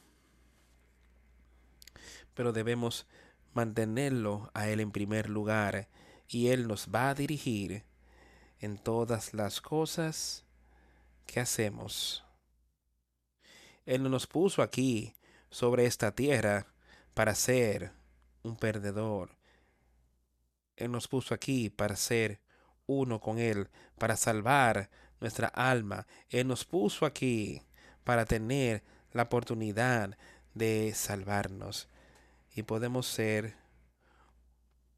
[2.32, 3.06] Pero debemos
[3.52, 5.88] mantenerlo a Él en primer lugar
[6.30, 7.84] y Él nos va a dirigir
[8.66, 10.44] en todas las cosas
[11.24, 12.24] que hacemos.
[13.86, 15.14] Él no nos puso aquí
[15.50, 16.66] sobre esta tierra
[17.14, 17.92] para ser
[18.42, 19.30] un perdedor.
[20.74, 22.40] Él nos puso aquí para ser
[22.86, 24.90] uno con Él, para salvar
[25.20, 26.06] nuestra alma.
[26.28, 27.62] Él nos puso aquí
[28.02, 30.18] para tener la oportunidad
[30.54, 31.88] de salvarnos.
[32.52, 33.54] Y podemos ser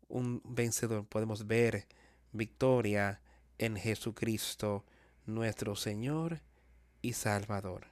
[0.09, 1.87] un vencedor, podemos ver
[2.33, 3.21] victoria
[3.59, 4.85] en Jesucristo,
[5.27, 6.41] nuestro Señor
[7.03, 7.89] y Salvador.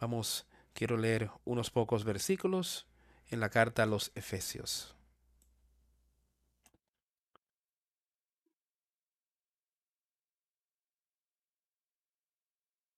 [0.00, 2.86] Vamos, quiero leer unos pocos versículos
[3.28, 4.94] en la carta a los Efesios.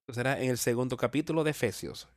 [0.09, 2.09] Será en el segundo capítulo de Efesios.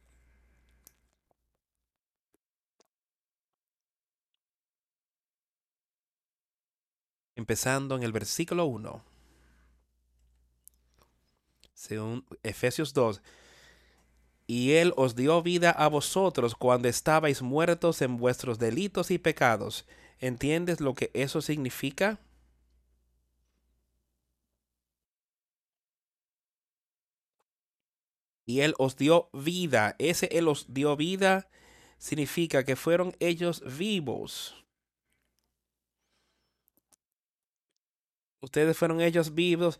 [7.42, 9.04] Empezando en el versículo 1.
[11.74, 13.20] Según Efesios 2
[14.46, 19.88] y Él os dio vida a vosotros cuando estabais muertos en vuestros delitos y pecados.
[20.20, 22.20] ¿Entiendes lo que eso significa?
[28.46, 29.96] Y Él os dio vida.
[29.98, 31.50] Ese Él os dio vida
[31.98, 34.62] significa que fueron ellos vivos.
[38.42, 39.80] Ustedes fueron ellos vivos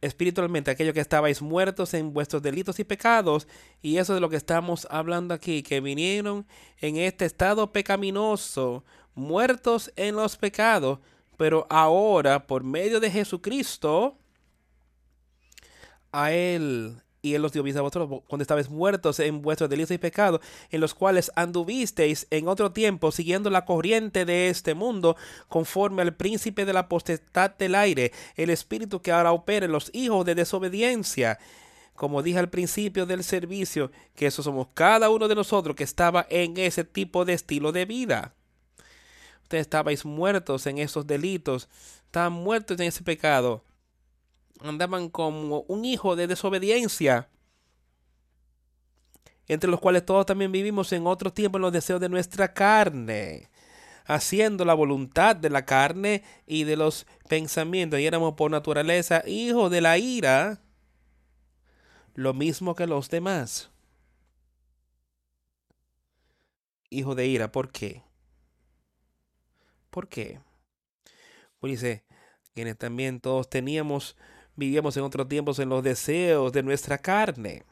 [0.00, 3.46] espiritualmente aquellos que estabais muertos en vuestros delitos y pecados.
[3.82, 6.46] Y eso es lo que estamos hablando aquí, que vinieron
[6.80, 10.98] en este estado pecaminoso, muertos en los pecados,
[11.36, 14.16] pero ahora por medio de Jesucristo,
[16.12, 19.90] a Él y Él los dio vida a vosotros cuando estabais muertos en vuestros delitos
[19.92, 20.40] y pecados,
[20.70, 25.16] en los cuales anduvisteis en otro tiempo siguiendo la corriente de este mundo,
[25.48, 29.90] conforme al príncipe de la potestad del aire, el espíritu que ahora opera en los
[29.92, 31.38] hijos de desobediencia.
[31.94, 36.26] Como dije al principio del servicio, que eso somos cada uno de nosotros que estaba
[36.30, 38.32] en ese tipo de estilo de vida.
[39.42, 41.68] Ustedes estabais muertos en esos delitos,
[42.06, 43.64] estaban muertos en ese pecado
[44.62, 47.28] andaban como un hijo de desobediencia,
[49.46, 53.50] entre los cuales todos también vivimos en otro tiempo en los deseos de nuestra carne,
[54.04, 59.70] haciendo la voluntad de la carne y de los pensamientos, y éramos por naturaleza hijos
[59.70, 60.60] de la ira,
[62.14, 63.70] lo mismo que los demás.
[66.90, 68.02] Hijo de ira, ¿por qué?
[69.90, 70.40] ¿Por qué?
[71.60, 72.04] Pues dice,
[72.54, 74.16] quienes también todos teníamos
[74.60, 77.64] vivíamos en otros tiempos en los deseos de nuestra carne,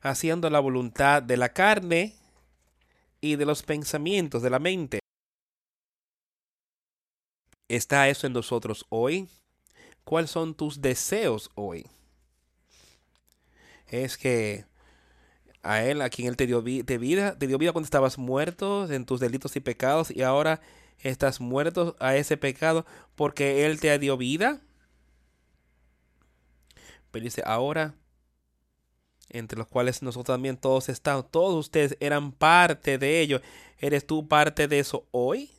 [0.00, 2.14] haciendo la voluntad de la carne
[3.20, 5.00] y de los pensamientos de la mente.
[7.68, 9.28] ¿Está eso en nosotros hoy?
[10.04, 11.86] ¿Cuáles son tus deseos hoy?
[13.88, 14.64] Es que
[15.62, 19.04] a Él, a quien Él te dio, vida, te dio vida cuando estabas muerto en
[19.04, 20.60] tus delitos y pecados, y ahora
[21.00, 24.62] estás muerto a ese pecado porque Él te dio vida.
[27.22, 27.94] Dice, ahora,
[29.30, 33.40] entre los cuales nosotros también todos estamos, todos ustedes eran parte de ello.
[33.78, 35.50] ¿Eres tú parte de eso hoy?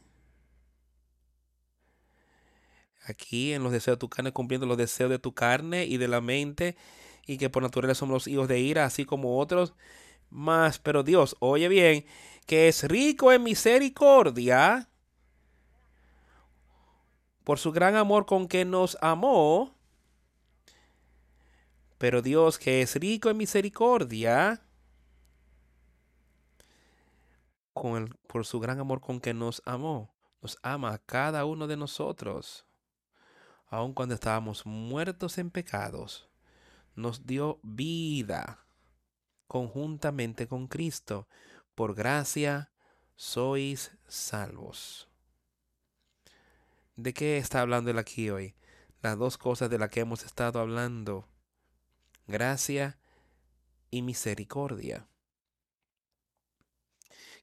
[3.06, 6.08] Aquí en los deseos de tu carne, cumpliendo los deseos de tu carne y de
[6.08, 6.76] la mente,
[7.28, 9.74] y que por naturaleza somos los hijos de ira, así como otros.
[10.30, 12.06] Más, pero Dios, oye bien,
[12.46, 14.90] que es rico en misericordia
[17.44, 19.75] por su gran amor con que nos amó.
[21.98, 24.62] Pero Dios, que es rico en misericordia,
[27.74, 31.68] con el, por su gran amor con que nos amó, nos ama a cada uno
[31.68, 32.66] de nosotros,
[33.68, 36.30] aun cuando estábamos muertos en pecados,
[36.96, 38.66] nos dio vida
[39.48, 41.28] conjuntamente con Cristo.
[41.76, 42.72] Por gracia
[43.16, 45.10] sois salvos.
[46.96, 48.56] ¿De qué está hablando él aquí hoy?
[49.02, 51.28] Las dos cosas de las que hemos estado hablando.
[52.28, 52.98] Gracia
[53.92, 55.08] y misericordia.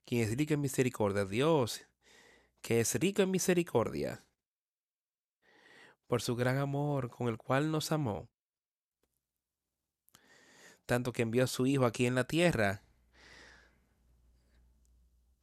[0.05, 1.87] Quien es rico en misericordia, Dios,
[2.61, 4.25] que es rico en misericordia,
[6.09, 8.29] por su gran amor con el cual nos amó,
[10.85, 12.83] tanto que envió a su Hijo aquí en la tierra,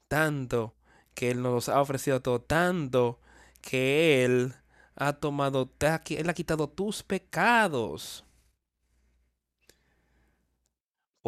[0.10, 0.76] tanto
[1.14, 3.22] que Él nos ha ofrecido todo, tanto
[3.62, 4.54] que Él
[4.96, 5.72] ha tomado,
[6.10, 8.26] Él ha quitado tus pecados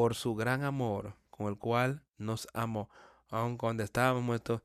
[0.01, 2.89] por su gran amor con el cual nos amó,
[3.29, 4.63] aun cuando estábamos muertos.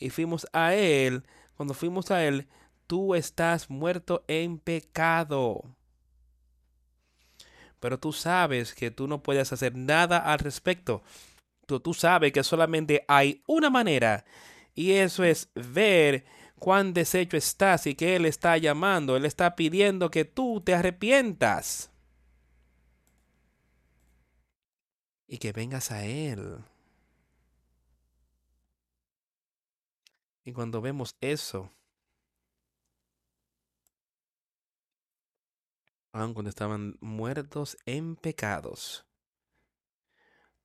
[0.00, 1.22] Y fuimos a Él,
[1.54, 2.48] cuando fuimos a Él,
[2.88, 5.62] tú estás muerto en pecado.
[7.78, 11.04] Pero tú sabes que tú no puedes hacer nada al respecto.
[11.64, 14.24] Tú, tú sabes que solamente hay una manera
[14.74, 16.24] y eso es ver
[16.58, 21.92] cuán deshecho estás y que Él está llamando, Él está pidiendo que tú te arrepientas.
[25.28, 26.58] Y que vengas a Él.
[30.44, 31.70] Y cuando vemos eso,
[36.10, 39.04] aun cuando estaban muertos en pecados,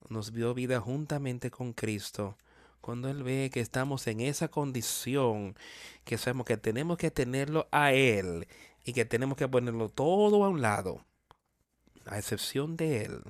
[0.09, 2.38] nos dio vida juntamente con Cristo
[2.84, 5.55] cuando Él ve que estamos en esa condición,
[6.03, 8.45] que sabemos que tenemos que tenerlo a Él
[8.84, 11.05] y que tenemos que ponerlo todo a un lado,
[12.05, 13.24] a excepción de Él.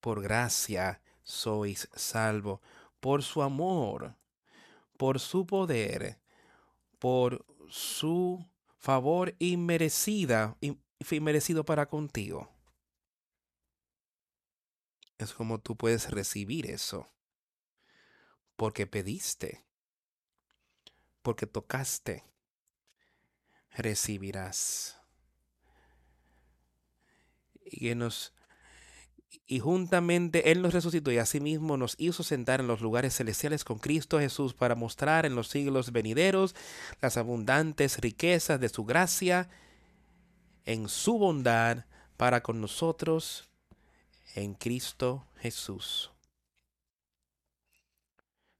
[0.00, 2.60] Por gracia sois salvo,
[3.00, 4.16] por su amor,
[4.96, 6.18] por su poder,
[6.98, 8.44] por su
[8.78, 10.56] favor inmerecida,
[11.10, 12.48] inmerecido para contigo
[15.18, 17.10] es como tú puedes recibir eso.
[18.56, 19.64] Porque pediste.
[21.22, 22.24] Porque tocaste.
[23.70, 25.00] Recibirás.
[27.64, 28.32] Y, nos,
[29.46, 33.78] y juntamente Él nos resucitó y asimismo nos hizo sentar en los lugares celestiales con
[33.78, 36.54] Cristo Jesús para mostrar en los siglos venideros
[37.00, 39.48] las abundantes riquezas de su gracia
[40.64, 41.84] en su bondad
[42.16, 43.48] para con nosotros
[44.34, 46.10] en Cristo Jesús.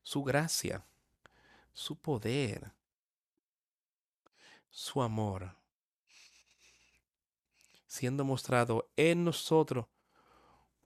[0.02, 0.86] Su gracia,
[1.72, 2.72] su poder,
[4.70, 5.54] su amor,
[7.86, 9.86] siendo mostrado en nosotros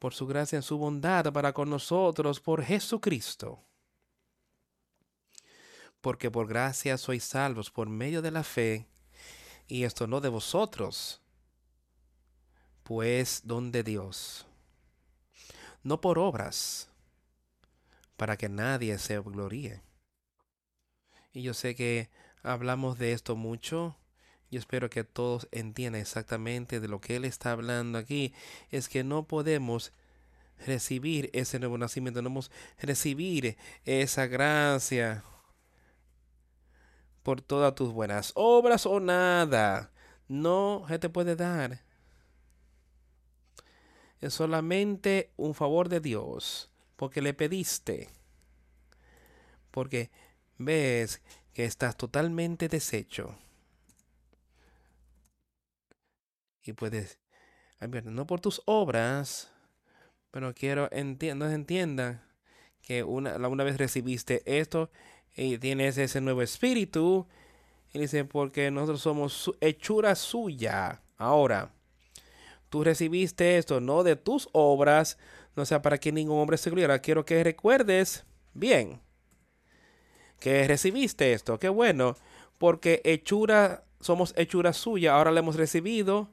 [0.03, 3.63] por su gracia su bondad para con nosotros por Jesucristo.
[6.01, 8.89] Porque por gracia sois salvos por medio de la fe,
[9.69, 11.23] y esto no de vosotros,
[12.83, 14.45] pues don de Dios
[15.85, 16.89] no por obras,
[18.17, 19.83] para que nadie se gloríe.
[21.33, 22.11] Y yo sé que
[22.43, 23.97] hablamos de esto mucho.
[24.53, 28.33] Yo espero que todos entiendan exactamente de lo que Él está hablando aquí.
[28.71, 29.93] Es que no podemos
[30.65, 35.25] recibir ese nuevo nacimiento, no podemos recibir esa gracia
[37.25, 39.91] por todas tus buenas obras o nada.
[40.29, 41.83] No se te puede dar
[44.23, 48.09] es solamente un favor de Dios, porque le pediste,
[49.73, 50.13] porque
[50.59, 51.21] ves
[51.53, 53.37] que estás totalmente deshecho.
[56.65, 57.19] Y puedes,
[58.05, 59.51] no por tus obras,
[60.31, 62.25] pero quiero entiendan, entienda
[62.83, 64.91] que una, una vez recibiste esto
[65.37, 67.27] y tienes ese nuevo espíritu,
[67.95, 71.03] y dice, porque nosotros somos hechura suya.
[71.19, 71.73] Ahora,
[72.73, 75.19] Tú recibiste esto no de tus obras,
[75.57, 77.01] no sea para que ningún hombre se gloriara.
[77.01, 79.03] Quiero que recuerdes bien
[80.41, 81.59] que recibiste esto.
[81.59, 82.17] Qué bueno,
[82.57, 86.31] porque hechura, somos hechura suya, ahora la hemos recibido.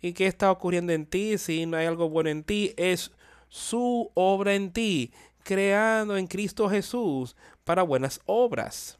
[0.00, 1.38] ¿Y qué está ocurriendo en ti?
[1.38, 3.12] Si no hay algo bueno en ti, es
[3.48, 8.98] su obra en ti, creando en Cristo Jesús para buenas obras.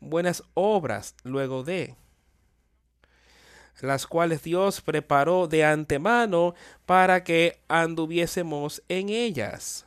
[0.00, 1.94] Buenas obras luego de
[3.80, 6.54] las cuales Dios preparó de antemano
[6.86, 9.86] para que anduviésemos en ellas.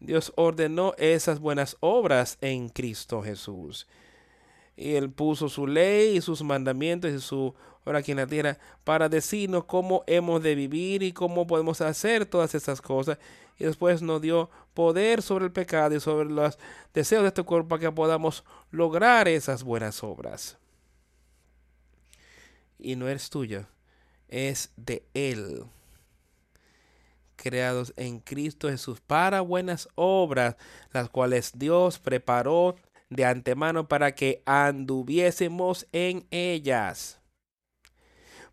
[0.00, 3.86] Dios ordenó esas buenas obras en Cristo Jesús.
[4.78, 7.54] Y Él puso su ley y sus mandamientos y su
[7.84, 12.26] obra aquí en la tierra para decirnos cómo hemos de vivir y cómo podemos hacer
[12.26, 13.18] todas esas cosas.
[13.58, 16.58] Y después nos dio poder sobre el pecado y sobre los
[16.94, 20.58] deseos de este cuerpo para que podamos lograr esas buenas obras
[22.78, 23.66] y no es tuyo,
[24.28, 25.64] es de Él.
[27.36, 30.56] Creados en Cristo Jesús para buenas obras,
[30.92, 32.76] las cuales Dios preparó
[33.10, 37.18] de antemano para que anduviésemos en ellas.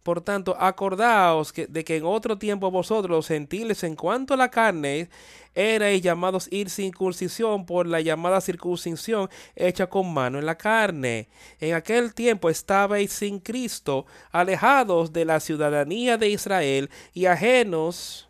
[0.06, 4.52] Por tanto, acordaos de que en otro tiempo vosotros, los gentiles, en cuanto a la
[4.52, 5.10] carne,
[5.56, 11.28] erais llamados ir circuncisión por la llamada circuncisión hecha con mano en la carne.
[11.60, 18.30] En aquel tiempo estabais sin Cristo, alejados de la ciudadanía de Israel y ajenos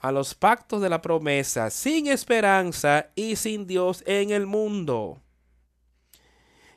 [0.00, 5.20] a los pactos de la promesa, sin esperanza y sin Dios en el mundo.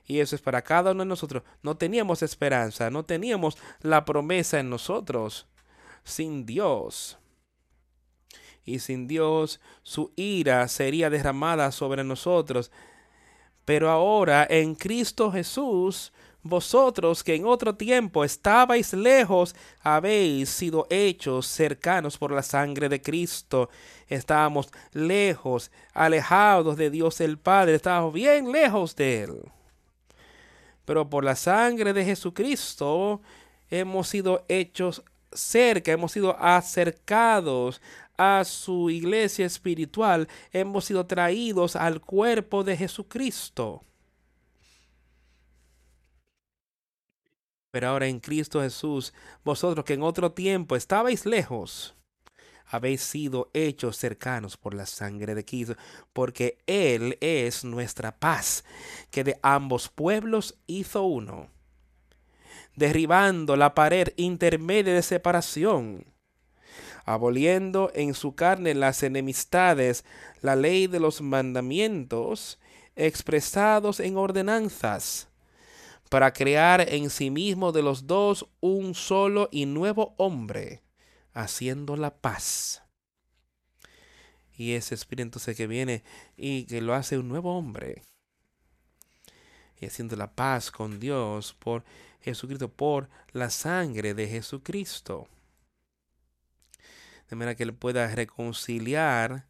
[0.06, 1.44] Y eso es para cada uno de nosotros.
[1.62, 5.48] No teníamos esperanza, no teníamos la promesa en nosotros.
[6.04, 7.18] Sin Dios.
[8.66, 12.72] Y sin Dios, su ira sería derramada sobre nosotros.
[13.66, 21.48] Pero ahora, en Cristo Jesús, vosotros que en otro tiempo estabais lejos, habéis sido hechos
[21.48, 23.70] cercanos por la sangre de Cristo.
[24.10, 29.52] Estábamos lejos, alejados de Dios el Padre, estábamos bien lejos de Él
[30.86, 33.22] pero por la sangre de Jesucristo
[33.70, 37.82] hemos sido hechos cerca, hemos sido acercados
[38.18, 43.84] a su iglesia espiritual, hemos sido traídos al cuerpo de Jesucristo.
[47.72, 49.14] Pero ahora en Cristo Jesús,
[49.44, 51.96] vosotros que en otro tiempo estabais lejos,
[52.74, 55.76] habéis sido hechos cercanos por la sangre de Cristo,
[56.12, 58.64] porque Él es nuestra paz,
[59.12, 61.50] que de ambos pueblos hizo uno,
[62.76, 66.04] derribando la pared intermedia de separación,
[67.06, 70.04] aboliendo en su carne las enemistades,
[70.42, 72.58] la ley de los mandamientos
[72.96, 75.28] expresados en ordenanzas,
[76.10, 80.82] para crear en sí mismo de los dos un solo y nuevo hombre
[81.34, 82.84] haciendo la paz.
[84.56, 86.04] Y ese espíritu sé que viene
[86.38, 88.04] y que lo hace un nuevo hombre.
[89.80, 91.84] Y haciendo la paz con Dios por
[92.22, 95.28] Jesucristo, por la sangre de Jesucristo.
[97.30, 99.48] De manera que él pueda reconciliar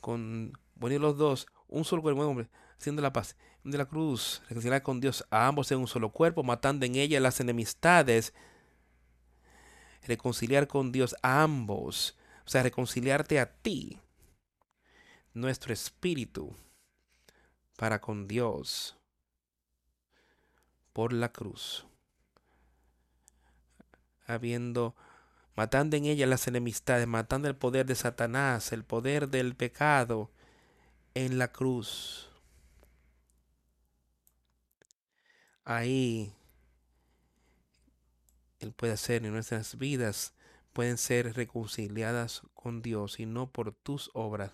[0.00, 4.82] con, bueno, los dos, un solo cuerpo, hombre, haciendo la paz de la cruz, reconciliar
[4.82, 8.34] con Dios a ambos en un solo cuerpo, matando en ella las enemistades
[10.04, 14.00] reconciliar con Dios a ambos, o sea, reconciliarte a ti,
[15.32, 16.54] nuestro espíritu,
[17.76, 18.96] para con Dios
[20.92, 21.86] por la cruz,
[24.26, 24.94] habiendo
[25.56, 30.30] matando en ella las enemistades, matando el poder de Satanás, el poder del pecado
[31.14, 32.30] en la cruz.
[35.64, 36.34] Ahí
[38.64, 40.34] él puede hacer en nuestras vidas
[40.74, 44.52] pueden ser reconciliadas con Dios y no por tus obras,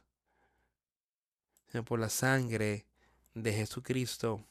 [1.68, 2.86] sino por la sangre
[3.34, 4.44] de Jesucristo.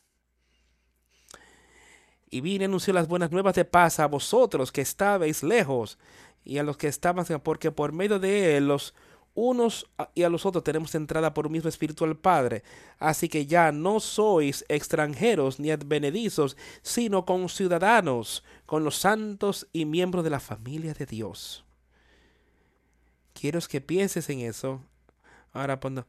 [2.30, 5.98] Y vine anunció las buenas nuevas de paz a vosotros que estabais lejos
[6.44, 8.96] y a los que estaban, porque por medio de él los
[9.40, 12.64] unos y a los otros tenemos entrada por un mismo espíritu al Padre.
[13.00, 20.24] Así que ya no sois extranjeros ni advenedizos, sino conciudadanos con los santos y miembros
[20.24, 21.64] de la familia de Dios.
[23.34, 24.82] Quiero que pienses en eso.
[25.54, 26.06] Ahora, cuando,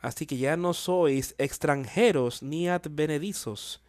[0.00, 3.80] así que ya no sois extranjeros ni advenedizos.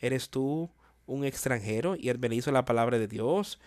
[0.00, 0.70] ¿Eres tú
[1.06, 3.58] un extranjero y advenedizo la palabra de Dios?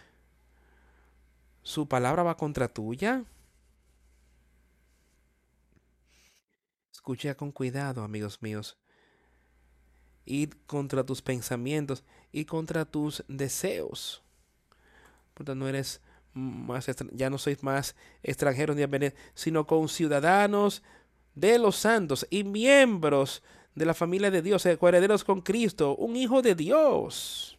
[1.64, 3.26] ¿Su palabra va contra tuya?
[6.92, 8.78] Escucha con cuidado, amigos míos.
[10.26, 14.22] Ir contra tus pensamientos y contra tus deseos.
[15.34, 16.02] Porque no eres
[16.34, 18.84] más, ya no sois más extranjeros ni
[19.34, 20.84] sino con ciudadanos
[21.36, 23.42] de los santos y miembros
[23.76, 27.58] de la familia de Dios, herederos con Cristo, un hijo de Dios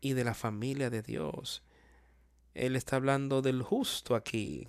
[0.00, 1.62] y de la familia de Dios.
[2.54, 4.68] Él está hablando del justo aquí,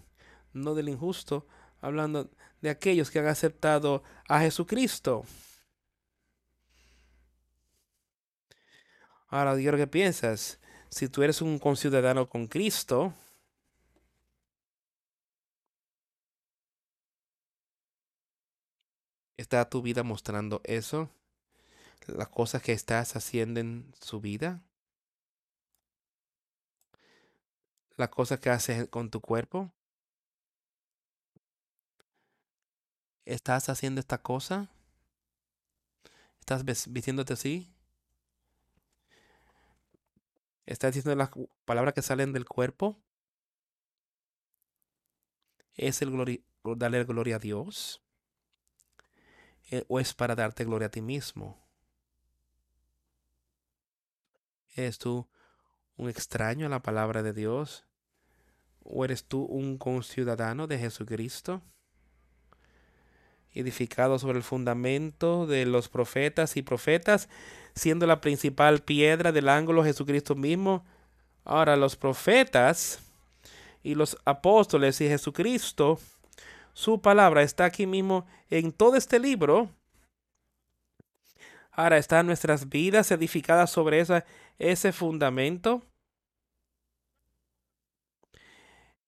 [0.54, 1.48] no del injusto,
[1.80, 2.30] hablando
[2.62, 5.26] de aquellos que han aceptado a Jesucristo.
[9.28, 10.60] Ahora, Dios, ¿qué piensas?
[10.90, 13.14] Si tú eres un conciudadano con Cristo,
[19.38, 21.10] ¿está tu vida mostrando eso?
[22.08, 24.62] Las cosas que estás haciendo en su vida.
[27.96, 29.72] Las cosas que haces con tu cuerpo.
[33.32, 34.70] ¿Estás haciendo esta cosa?
[36.42, 37.74] ¿Estás vistiéndote así?
[40.66, 41.30] ¿Estás diciendo las
[41.64, 43.00] palabras que salen del cuerpo?
[45.76, 46.42] ¿Es el gloria,
[46.76, 48.02] darle gloria a Dios?
[49.70, 51.58] Eh, ¿O es para darte gloria a ti mismo?
[54.76, 55.30] ¿Eres tú
[55.96, 57.86] un extraño a la palabra de Dios?
[58.84, 61.62] ¿O eres tú un conciudadano de Jesucristo?
[63.54, 67.30] Edificado sobre el fundamento de los profetas y profetas,
[67.76, 70.86] siendo la principal piedra del ángulo Jesucristo mismo.
[71.44, 73.00] Ahora los profetas
[73.84, 76.00] y los apóstoles y Jesucristo,
[76.74, 79.70] su palabra está aquí mismo en todo este libro.
[81.72, 84.26] Ahora están nuestras vidas edificadas sobre esa,
[84.60, 85.82] ese fundamento.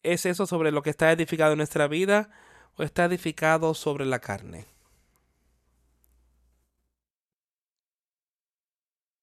[0.01, 2.29] ¿Es eso sobre lo que está edificado en nuestra vida?
[2.75, 4.65] O está edificado sobre la carne?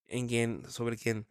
[0.06, 1.26] En quien, sobre quien,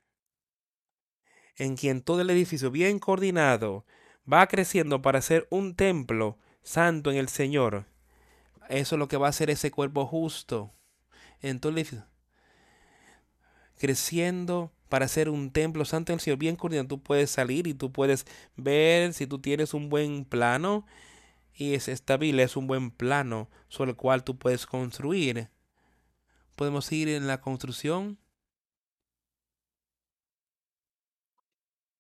[1.58, 3.86] en quien todo el edificio bien coordinado
[4.32, 7.86] va creciendo para ser un templo santo en el Señor.
[8.70, 10.72] Eso es lo que va a hacer ese cuerpo justo.
[11.42, 11.76] En todo.
[13.78, 16.88] Creciendo para ser un templo santo en el Señor bien coordinado.
[16.88, 20.86] Tú puedes salir y tú puedes ver si tú tienes un buen plano
[21.60, 25.50] y es estable, es un buen plano sobre el cual tú puedes construir.
[26.56, 28.18] Podemos ir en la construcción.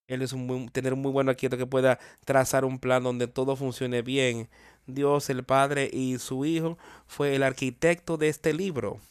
[0.07, 3.57] Él es un tener un muy buen arquitecto que pueda trazar un plan donde todo
[3.57, 4.49] funcione bien.
[4.87, 9.01] Dios, el Padre y su Hijo fue el arquitecto de este libro.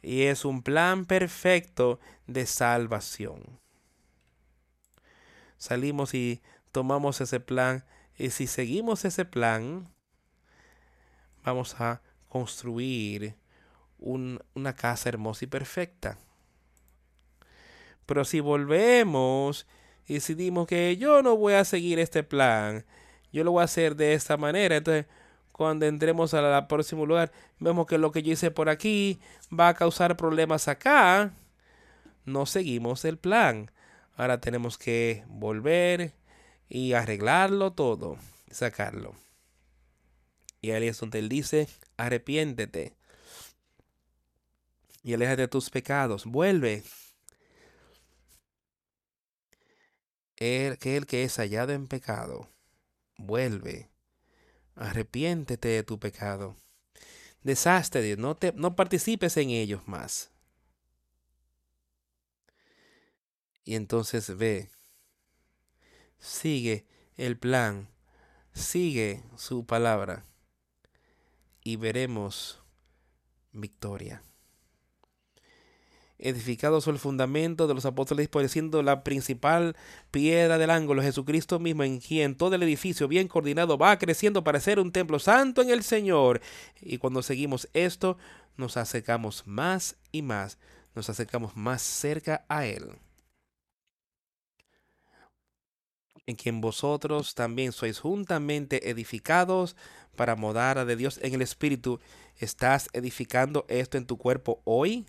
[0.00, 3.60] Y es un plan perfecto de salvación.
[5.58, 6.40] Salimos y
[6.72, 7.84] tomamos ese plan
[8.18, 9.88] y si seguimos ese plan,
[11.44, 13.36] vamos a construir
[13.98, 16.18] una casa hermosa y perfecta.
[18.06, 19.66] Pero si volvemos
[20.06, 22.84] y decidimos que yo no voy a seguir este plan,
[23.32, 25.06] yo lo voy a hacer de esta manera, entonces
[25.52, 29.74] cuando entremos al próximo lugar, vemos que lo que yo hice por aquí va a
[29.74, 31.32] causar problemas acá,
[32.26, 33.70] no seguimos el plan.
[34.16, 36.12] Ahora tenemos que volver
[36.68, 38.18] y arreglarlo todo,
[38.50, 39.14] sacarlo.
[40.60, 42.94] Y ahí es donde él dice, arrepiéntete
[45.06, 46.82] y aléjate de tus pecados, vuelve.
[50.34, 52.48] El, que el que es hallado en pecado,
[53.16, 53.88] vuelve,
[54.74, 56.56] arrepiéntete de tu pecado.
[57.42, 60.32] Desastre, no, te, no participes en ellos más.
[63.64, 64.68] Y entonces ve
[66.18, 66.86] sigue
[67.16, 67.88] el plan,
[68.52, 70.24] sigue su palabra
[71.62, 72.60] y veremos
[73.52, 74.22] victoria.
[76.18, 79.76] Edificado el fundamento de los apóstoles, por siendo la principal
[80.10, 84.60] piedra del ángulo, Jesucristo mismo, en quien todo el edificio bien coordinado va creciendo para
[84.60, 86.40] ser un templo santo en el Señor.
[86.80, 88.16] Y cuando seguimos esto,
[88.56, 90.58] nos acercamos más y más,
[90.94, 92.92] nos acercamos más cerca a Él.
[96.26, 99.76] En quien vosotros también sois juntamente edificados
[100.16, 102.00] para a de Dios en el Espíritu.
[102.38, 105.06] ¿Estás edificando esto en tu cuerpo hoy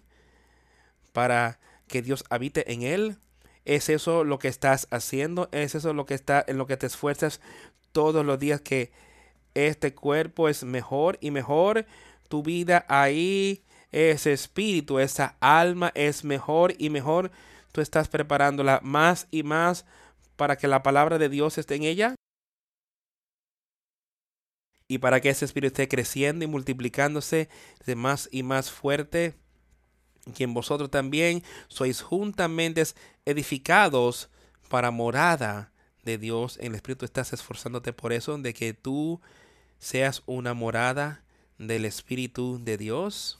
[1.14, 3.18] para que Dios habite en él?
[3.66, 5.50] ¿Es eso lo que estás haciendo?
[5.52, 7.42] ¿Es eso lo que está en lo que te esfuerzas
[7.92, 8.92] todos los días que
[9.56, 11.86] este cuerpo es mejor y mejor?
[12.30, 17.32] Tu vida ahí, ese espíritu, esa alma es mejor y mejor.
[17.72, 19.86] Tú estás preparándola más y más
[20.38, 22.16] para que la palabra de Dios esté en ella.
[24.88, 27.50] Y para que ese espíritu esté creciendo y multiplicándose
[27.86, 29.36] de más y más fuerte,
[30.34, 32.84] quien vosotros también sois juntamente
[33.26, 34.30] edificados
[34.70, 35.74] para morada
[36.06, 36.58] de Dios.
[36.60, 39.20] En el espíritu estás esforzándote por eso de que tú
[39.80, 41.26] seas una morada
[41.58, 43.40] del Espíritu de Dios.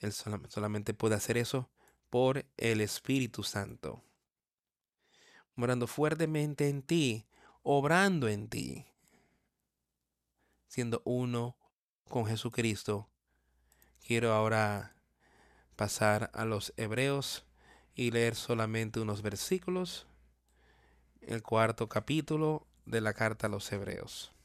[0.00, 1.68] Él solamente puede hacer eso
[2.10, 4.02] por el Espíritu Santo,
[5.54, 7.26] morando fuertemente en ti,
[7.62, 8.86] obrando en ti,
[10.68, 11.56] siendo uno
[12.08, 13.08] con Jesucristo.
[14.06, 14.94] Quiero ahora
[15.74, 17.44] pasar a los Hebreos
[17.94, 20.06] y leer solamente unos versículos,
[21.22, 24.35] el cuarto capítulo de la carta a los Hebreos.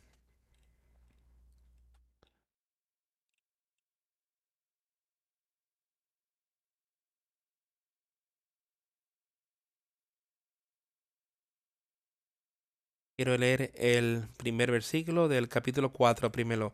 [13.22, 16.74] Quiero leer el primer versículo del capítulo 4 primero.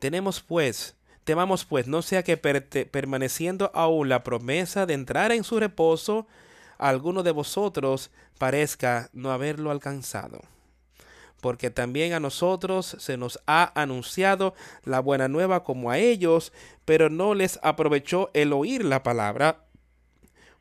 [0.00, 5.60] Tenemos pues, temamos pues, no sea que permaneciendo aún la promesa de entrar en su
[5.60, 6.26] reposo,
[6.78, 10.40] alguno de vosotros parezca no haberlo alcanzado.
[11.40, 16.52] Porque también a nosotros se nos ha anunciado la buena nueva como a ellos,
[16.84, 19.64] pero no les aprovechó el oír la palabra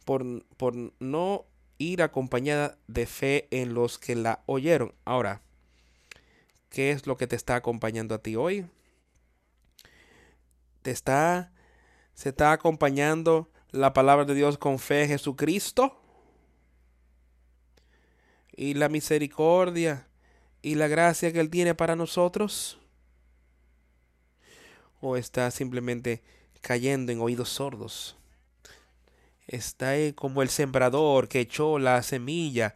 [0.05, 1.47] por, por no
[1.77, 4.93] ir acompañada de fe en los que la oyeron.
[5.05, 5.41] Ahora,
[6.69, 8.65] ¿qué es lo que te está acompañando a ti hoy?
[10.81, 11.51] Te está,
[12.13, 16.01] se está acompañando la palabra de Dios con fe en Jesucristo
[18.55, 20.07] y la misericordia
[20.61, 22.79] y la gracia que Él tiene para nosotros?
[24.99, 26.23] ¿O está simplemente
[26.61, 28.16] cayendo en oídos sordos?
[29.47, 32.75] Está como el sembrador que echó la semilla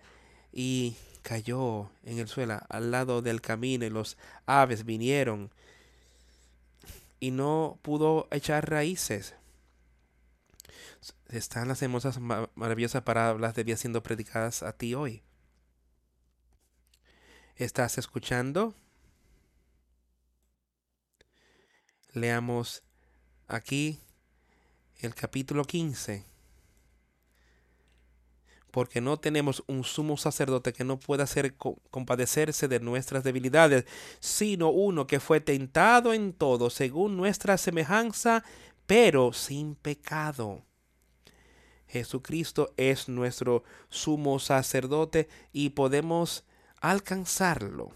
[0.52, 5.52] y cayó en el suelo al lado del camino y los aves vinieron
[7.20, 9.36] y no pudo echar raíces.
[11.30, 15.24] Están las hermosas, maravillosas palabras de Dios siendo predicadas a ti hoy.
[17.56, 18.74] ¿Estás escuchando?
[22.14, 22.84] Leamos
[23.48, 24.00] aquí
[25.00, 26.31] el capítulo 15
[28.72, 33.86] porque no tenemos un sumo sacerdote que no pueda hacer compadecerse de nuestras debilidades,
[34.20, 38.44] sino uno que fue tentado en todo según nuestra semejanza,
[38.88, 40.64] pero sin pecado.
[41.88, 46.46] Jesucristo es nuestro sumo sacerdote y podemos
[46.80, 47.92] alcanzarlo.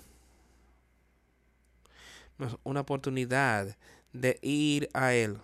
[2.64, 3.78] Una oportunidad
[4.12, 5.40] de ir a Él.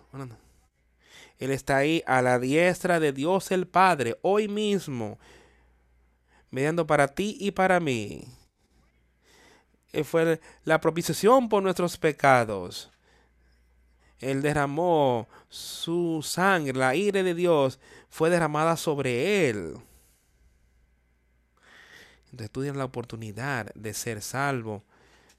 [1.42, 5.18] Él está ahí a la diestra de Dios el Padre, hoy mismo,
[6.52, 8.28] mediando para ti y para mí.
[9.90, 12.92] Él fue la propiciación por nuestros pecados.
[14.20, 19.78] Él derramó su sangre, la ira de Dios fue derramada sobre él.
[22.26, 24.84] Entonces tú tienes la oportunidad de ser salvo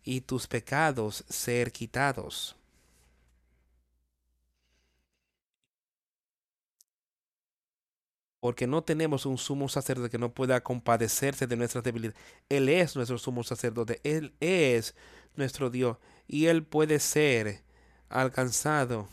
[0.03, 2.57] y tus pecados ser quitados.
[8.43, 12.19] Porque no tenemos un sumo sacerdote que no pueda compadecerse de nuestras debilidades.
[12.49, 14.95] Él es nuestro sumo sacerdote, Él es
[15.37, 15.95] nuestro Dios
[16.27, 17.61] y Él puede ser
[18.09, 19.07] alcanzado,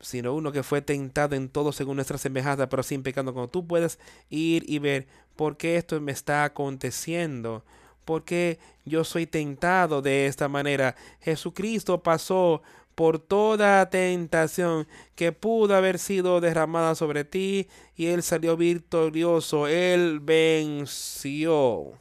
[0.00, 3.32] sino uno que fue tentado en todo según nuestra semejanza, pero sin pecado.
[3.32, 3.98] Cuando tú puedes
[4.30, 7.64] ir y ver por qué esto me está aconteciendo,
[8.04, 10.94] por qué yo soy tentado de esta manera.
[11.20, 12.62] Jesucristo pasó
[12.94, 20.20] por toda tentación que pudo haber sido derramada sobre ti y él salió victorioso, él
[20.20, 21.98] venció,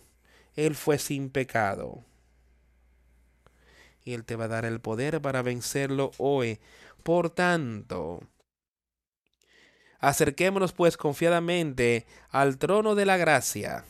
[0.55, 2.03] él fue sin pecado.
[4.03, 6.59] Y él te va a dar el poder para vencerlo hoy.
[7.03, 8.21] Por tanto,
[9.99, 13.85] acerquémonos pues confiadamente al trono de la gracia.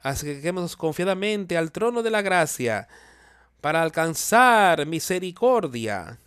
[0.00, 2.88] Acerquémonos confiadamente al trono de la gracia
[3.60, 6.20] para alcanzar misericordia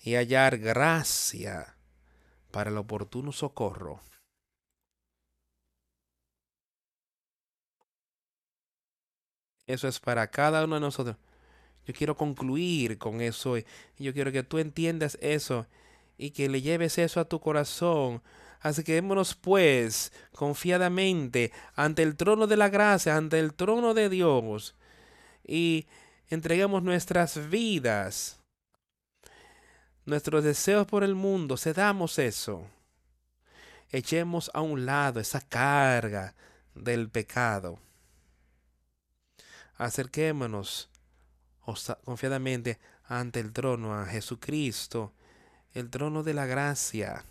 [0.00, 1.76] y hallar gracia
[2.50, 4.00] para el oportuno socorro.
[9.66, 11.16] Eso es para cada uno de nosotros.
[11.86, 13.56] Yo quiero concluir con eso.
[13.98, 15.66] Yo quiero que tú entiendas eso
[16.16, 18.22] y que le lleves eso a tu corazón.
[18.60, 24.08] Así que démonos pues confiadamente ante el trono de la gracia, ante el trono de
[24.08, 24.74] Dios
[25.48, 25.86] y
[26.28, 28.38] entregamos nuestras vidas,
[30.04, 32.66] nuestros deseos por el mundo, cedamos eso.
[33.90, 36.34] Echemos a un lado esa carga
[36.74, 37.78] del pecado.
[39.76, 40.90] Acerquémonos
[42.04, 45.14] confiadamente ante el trono, a Jesucristo,
[45.72, 47.24] el trono de la gracia.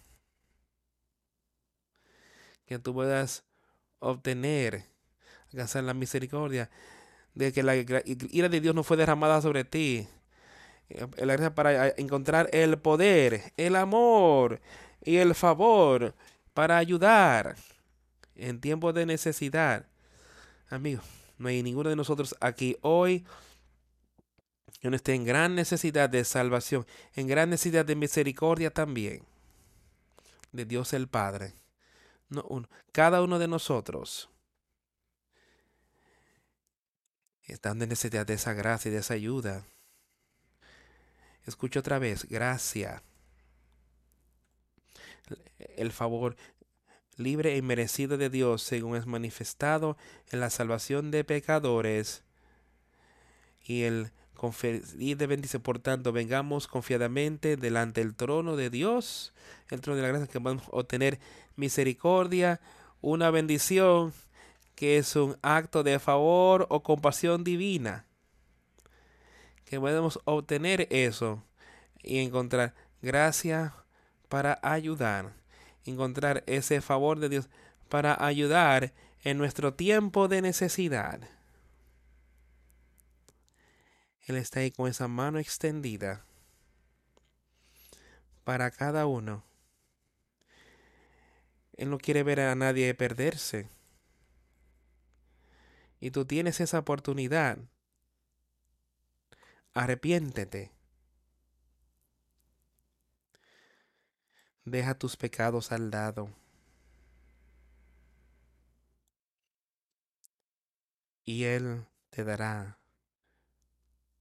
[2.66, 3.44] Que tú puedas
[4.00, 4.86] obtener,
[5.52, 6.70] alcanzar la misericordia,
[7.38, 10.08] de que la ira de Dios no fue derramada sobre ti.
[10.90, 14.60] Eh, la gracia para encontrar el poder, el amor
[15.04, 16.16] y el favor
[16.56, 17.56] para ayudar
[18.36, 19.86] en tiempos de necesidad.
[20.70, 21.02] Amigo,
[21.38, 23.24] no hay ninguno de nosotros aquí hoy
[24.82, 29.22] que no esté en gran necesidad de salvación, en gran necesidad de misericordia también,
[30.52, 31.54] de Dios el Padre.
[32.92, 34.30] Cada uno de nosotros
[37.54, 39.66] están en necesidad de esa gracia y de esa ayuda.
[41.46, 43.02] Escucho otra vez, gracia.
[45.78, 46.36] El favor
[47.16, 49.98] libre y merecido de Dios según es manifestado
[50.30, 52.24] en la salvación de pecadores
[53.66, 55.62] y el conferir de bendición.
[55.62, 59.34] Por tanto, vengamos confiadamente delante del trono de Dios,
[59.70, 61.20] el trono de la gracia, que podemos obtener
[61.56, 62.62] misericordia,
[63.02, 64.14] una bendición
[64.78, 68.06] que es un acto de favor o compasión divina.
[69.66, 71.44] Que podemos obtener eso
[72.04, 73.74] y encontrar gracia
[74.30, 75.34] para ayudar.
[75.84, 77.50] Encontrar ese favor de Dios
[77.90, 78.94] para ayudar
[79.24, 81.22] en nuestro tiempo de necesidad.
[84.28, 86.24] Él está ahí con esa mano extendida
[88.44, 89.44] para cada uno.
[91.78, 93.76] Él no quiere ver a nadie perderse.
[96.00, 97.58] Y tú tienes esa oportunidad.
[99.74, 100.72] Arrepiéntete.
[104.66, 106.30] Deja tus pecados al lado.
[111.24, 112.80] Y Él te dará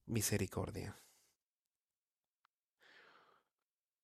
[0.05, 0.97] misericordia.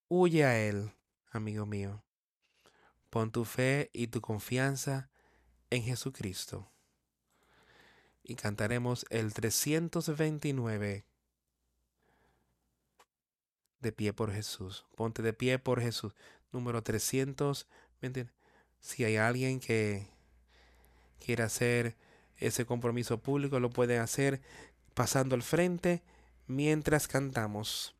[0.08, 0.92] Huye a Él,
[1.32, 2.04] amigo mío.
[3.10, 5.10] Pon tu fe y tu confianza
[5.70, 6.73] en Jesucristo
[8.24, 11.06] y cantaremos el 329
[13.80, 14.86] de pie por Jesús.
[14.96, 16.14] Ponte de pie por Jesús.
[16.52, 18.32] Número 329.
[18.80, 20.08] Si hay alguien que
[21.20, 21.96] quiera hacer
[22.38, 24.42] ese compromiso público, lo pueden hacer
[24.94, 26.02] pasando al frente
[26.48, 27.96] mientras cantamos.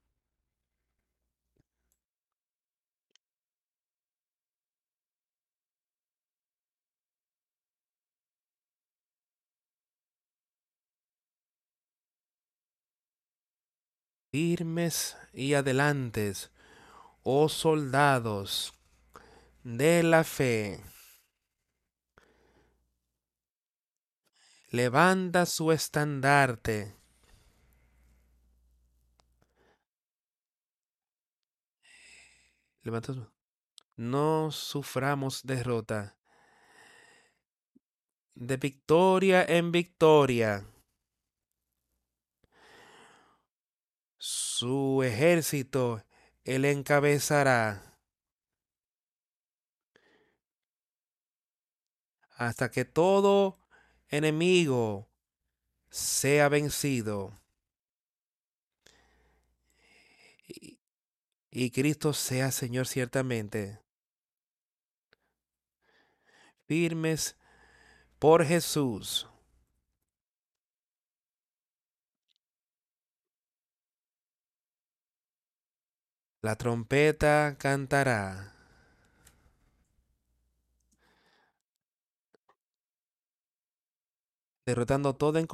[14.34, 16.52] Firmes y adelantes,
[17.22, 18.74] oh soldados
[19.64, 20.84] de la fe.
[24.72, 26.96] Levanta su estandarte.
[32.82, 33.14] Levanta
[33.98, 36.18] No suframos derrota.
[38.34, 40.73] De victoria en victoria.
[44.64, 46.02] Su ejército
[46.46, 48.00] él encabezará
[52.38, 53.60] hasta que todo
[54.08, 55.10] enemigo
[55.90, 57.38] sea vencido
[60.48, 60.80] y,
[61.52, 63.82] y Cristo sea Señor ciertamente.
[66.68, 67.36] Firmes
[68.18, 69.28] por Jesús.
[76.46, 78.52] La trompeta cantará.
[84.68, 85.48] Derrotando todo en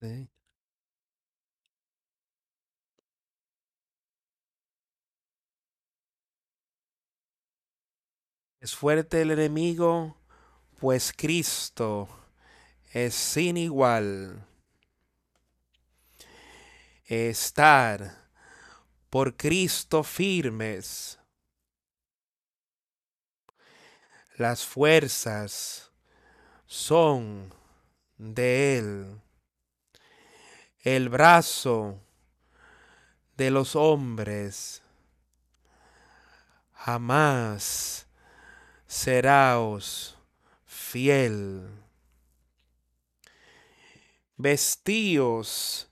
[0.00, 0.33] Sí.
[8.64, 10.16] Es fuerte el enemigo,
[10.80, 12.08] pues Cristo
[12.94, 14.42] es sin igual.
[17.04, 18.30] Estar
[19.10, 21.18] por Cristo firmes.
[24.38, 25.90] Las fuerzas
[26.64, 27.52] son
[28.16, 29.20] de Él.
[30.80, 32.00] El brazo
[33.36, 34.82] de los hombres
[36.72, 38.03] jamás
[38.94, 40.16] seraos
[40.64, 41.68] fiel.
[44.36, 45.88] Vestíos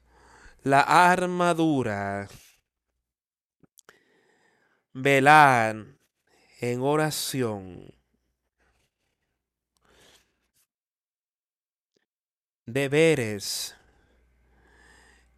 [0.63, 2.29] la armadura.
[4.93, 5.77] Velad
[6.61, 7.93] en oración.
[12.65, 13.75] deberes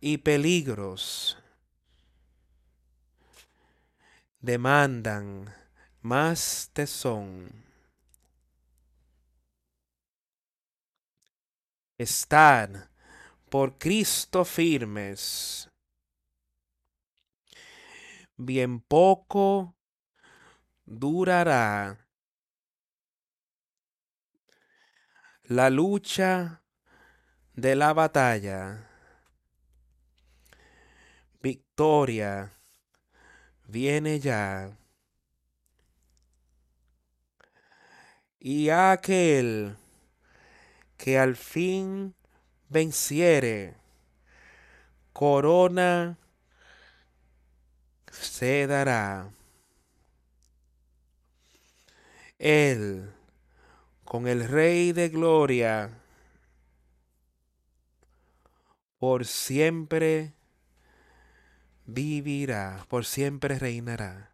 [0.01, 1.37] y peligros
[4.41, 5.64] demandan
[6.05, 7.51] más tesón.
[11.97, 12.91] Están
[13.49, 15.71] por Cristo firmes.
[18.37, 19.75] Bien poco
[20.85, 22.07] durará
[25.45, 26.63] la lucha
[27.55, 28.91] de la batalla.
[31.41, 32.53] Victoria
[33.67, 34.84] viene ya.
[38.47, 39.75] Y aquel
[40.99, 42.15] que al fin
[42.69, 43.75] venciere,
[45.15, 46.19] corona
[48.11, 49.31] se dará.
[52.39, 53.11] Él,
[54.05, 55.91] con el Rey de Gloria,
[58.99, 60.35] por siempre
[61.87, 64.34] vivirá, por siempre reinará.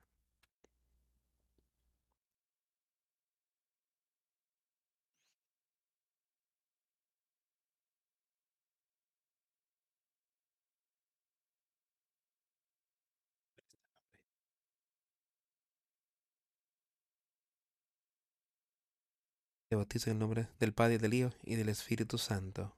[19.71, 22.77] Te bautizo en el nombre del Padre, del Hijo y del Espíritu Santo.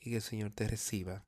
[0.00, 1.24] Y que el Señor te reciba.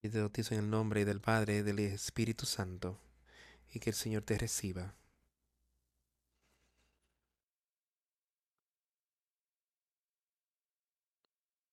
[0.00, 3.00] Y te bautizo en el nombre del Padre, y del Espíritu Santo.
[3.72, 4.94] Y que el Señor te reciba.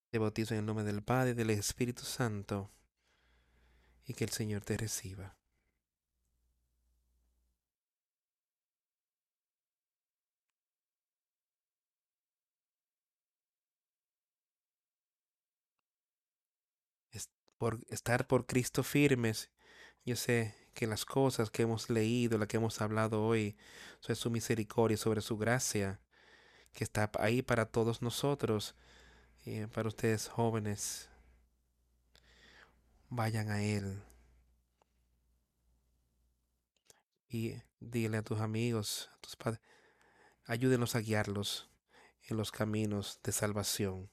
[0.09, 2.71] Te bautizo en el nombre del Padre, y del Espíritu Santo.
[4.05, 5.36] Y que el Señor te reciba.
[17.57, 19.49] Por estar por Cristo firmes.
[20.05, 23.57] Yo sé que las cosas que hemos leído, las que hemos hablado hoy,
[23.99, 25.99] sobre su misericordia, sobre su gracia,
[26.73, 28.75] que está ahí para todos nosotros
[29.43, 31.09] y para ustedes jóvenes.
[33.09, 34.03] Vayan a Él.
[37.29, 39.61] Y dile a tus amigos, a tus padres,
[40.45, 41.69] ayúdenos a guiarlos
[42.23, 44.09] en los caminos de salvación.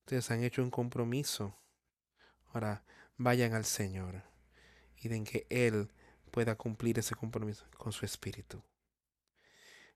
[0.00, 1.61] Ustedes han hecho un compromiso
[2.52, 2.84] Ahora
[3.16, 4.22] vayan al Señor
[4.96, 5.90] y den que Él
[6.30, 8.62] pueda cumplir ese compromiso con su espíritu.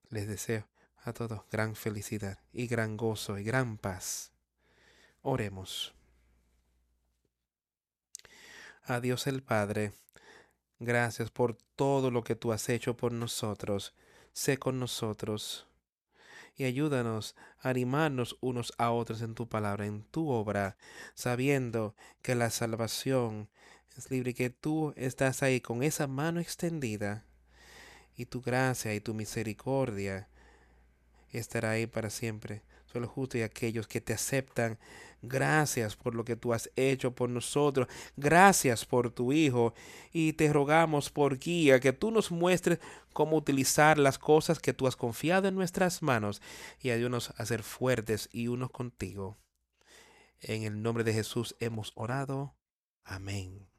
[0.09, 0.67] Les deseo
[0.99, 4.33] a todos gran felicidad y gran gozo y gran paz.
[5.23, 5.95] Oremos.
[8.85, 9.93] A Dios el Padre,
[10.79, 13.95] gracias por todo lo que tú has hecho por nosotros.
[14.33, 15.66] Sé con nosotros
[16.57, 20.77] y ayúdanos a animarnos unos a otros en tu palabra, en tu obra,
[21.15, 23.49] sabiendo que la salvación
[23.97, 27.25] es libre que tú estás ahí con esa mano extendida
[28.17, 30.29] y tu gracia y tu misericordia
[31.33, 32.63] estará ahí para siempre.
[32.97, 34.79] Solo justo y aquellos que te aceptan
[35.23, 37.89] Gracias por lo que tú has hecho por nosotros.
[38.17, 39.75] Gracias por tu Hijo.
[40.13, 42.79] Y te rogamos por guía, que tú nos muestres
[43.13, 46.41] cómo utilizar las cosas que tú has confiado en nuestras manos
[46.81, 49.37] y ayúdanos a ser fuertes y unos contigo.
[50.41, 52.55] En el nombre de Jesús hemos orado.
[53.05, 53.76] Amén.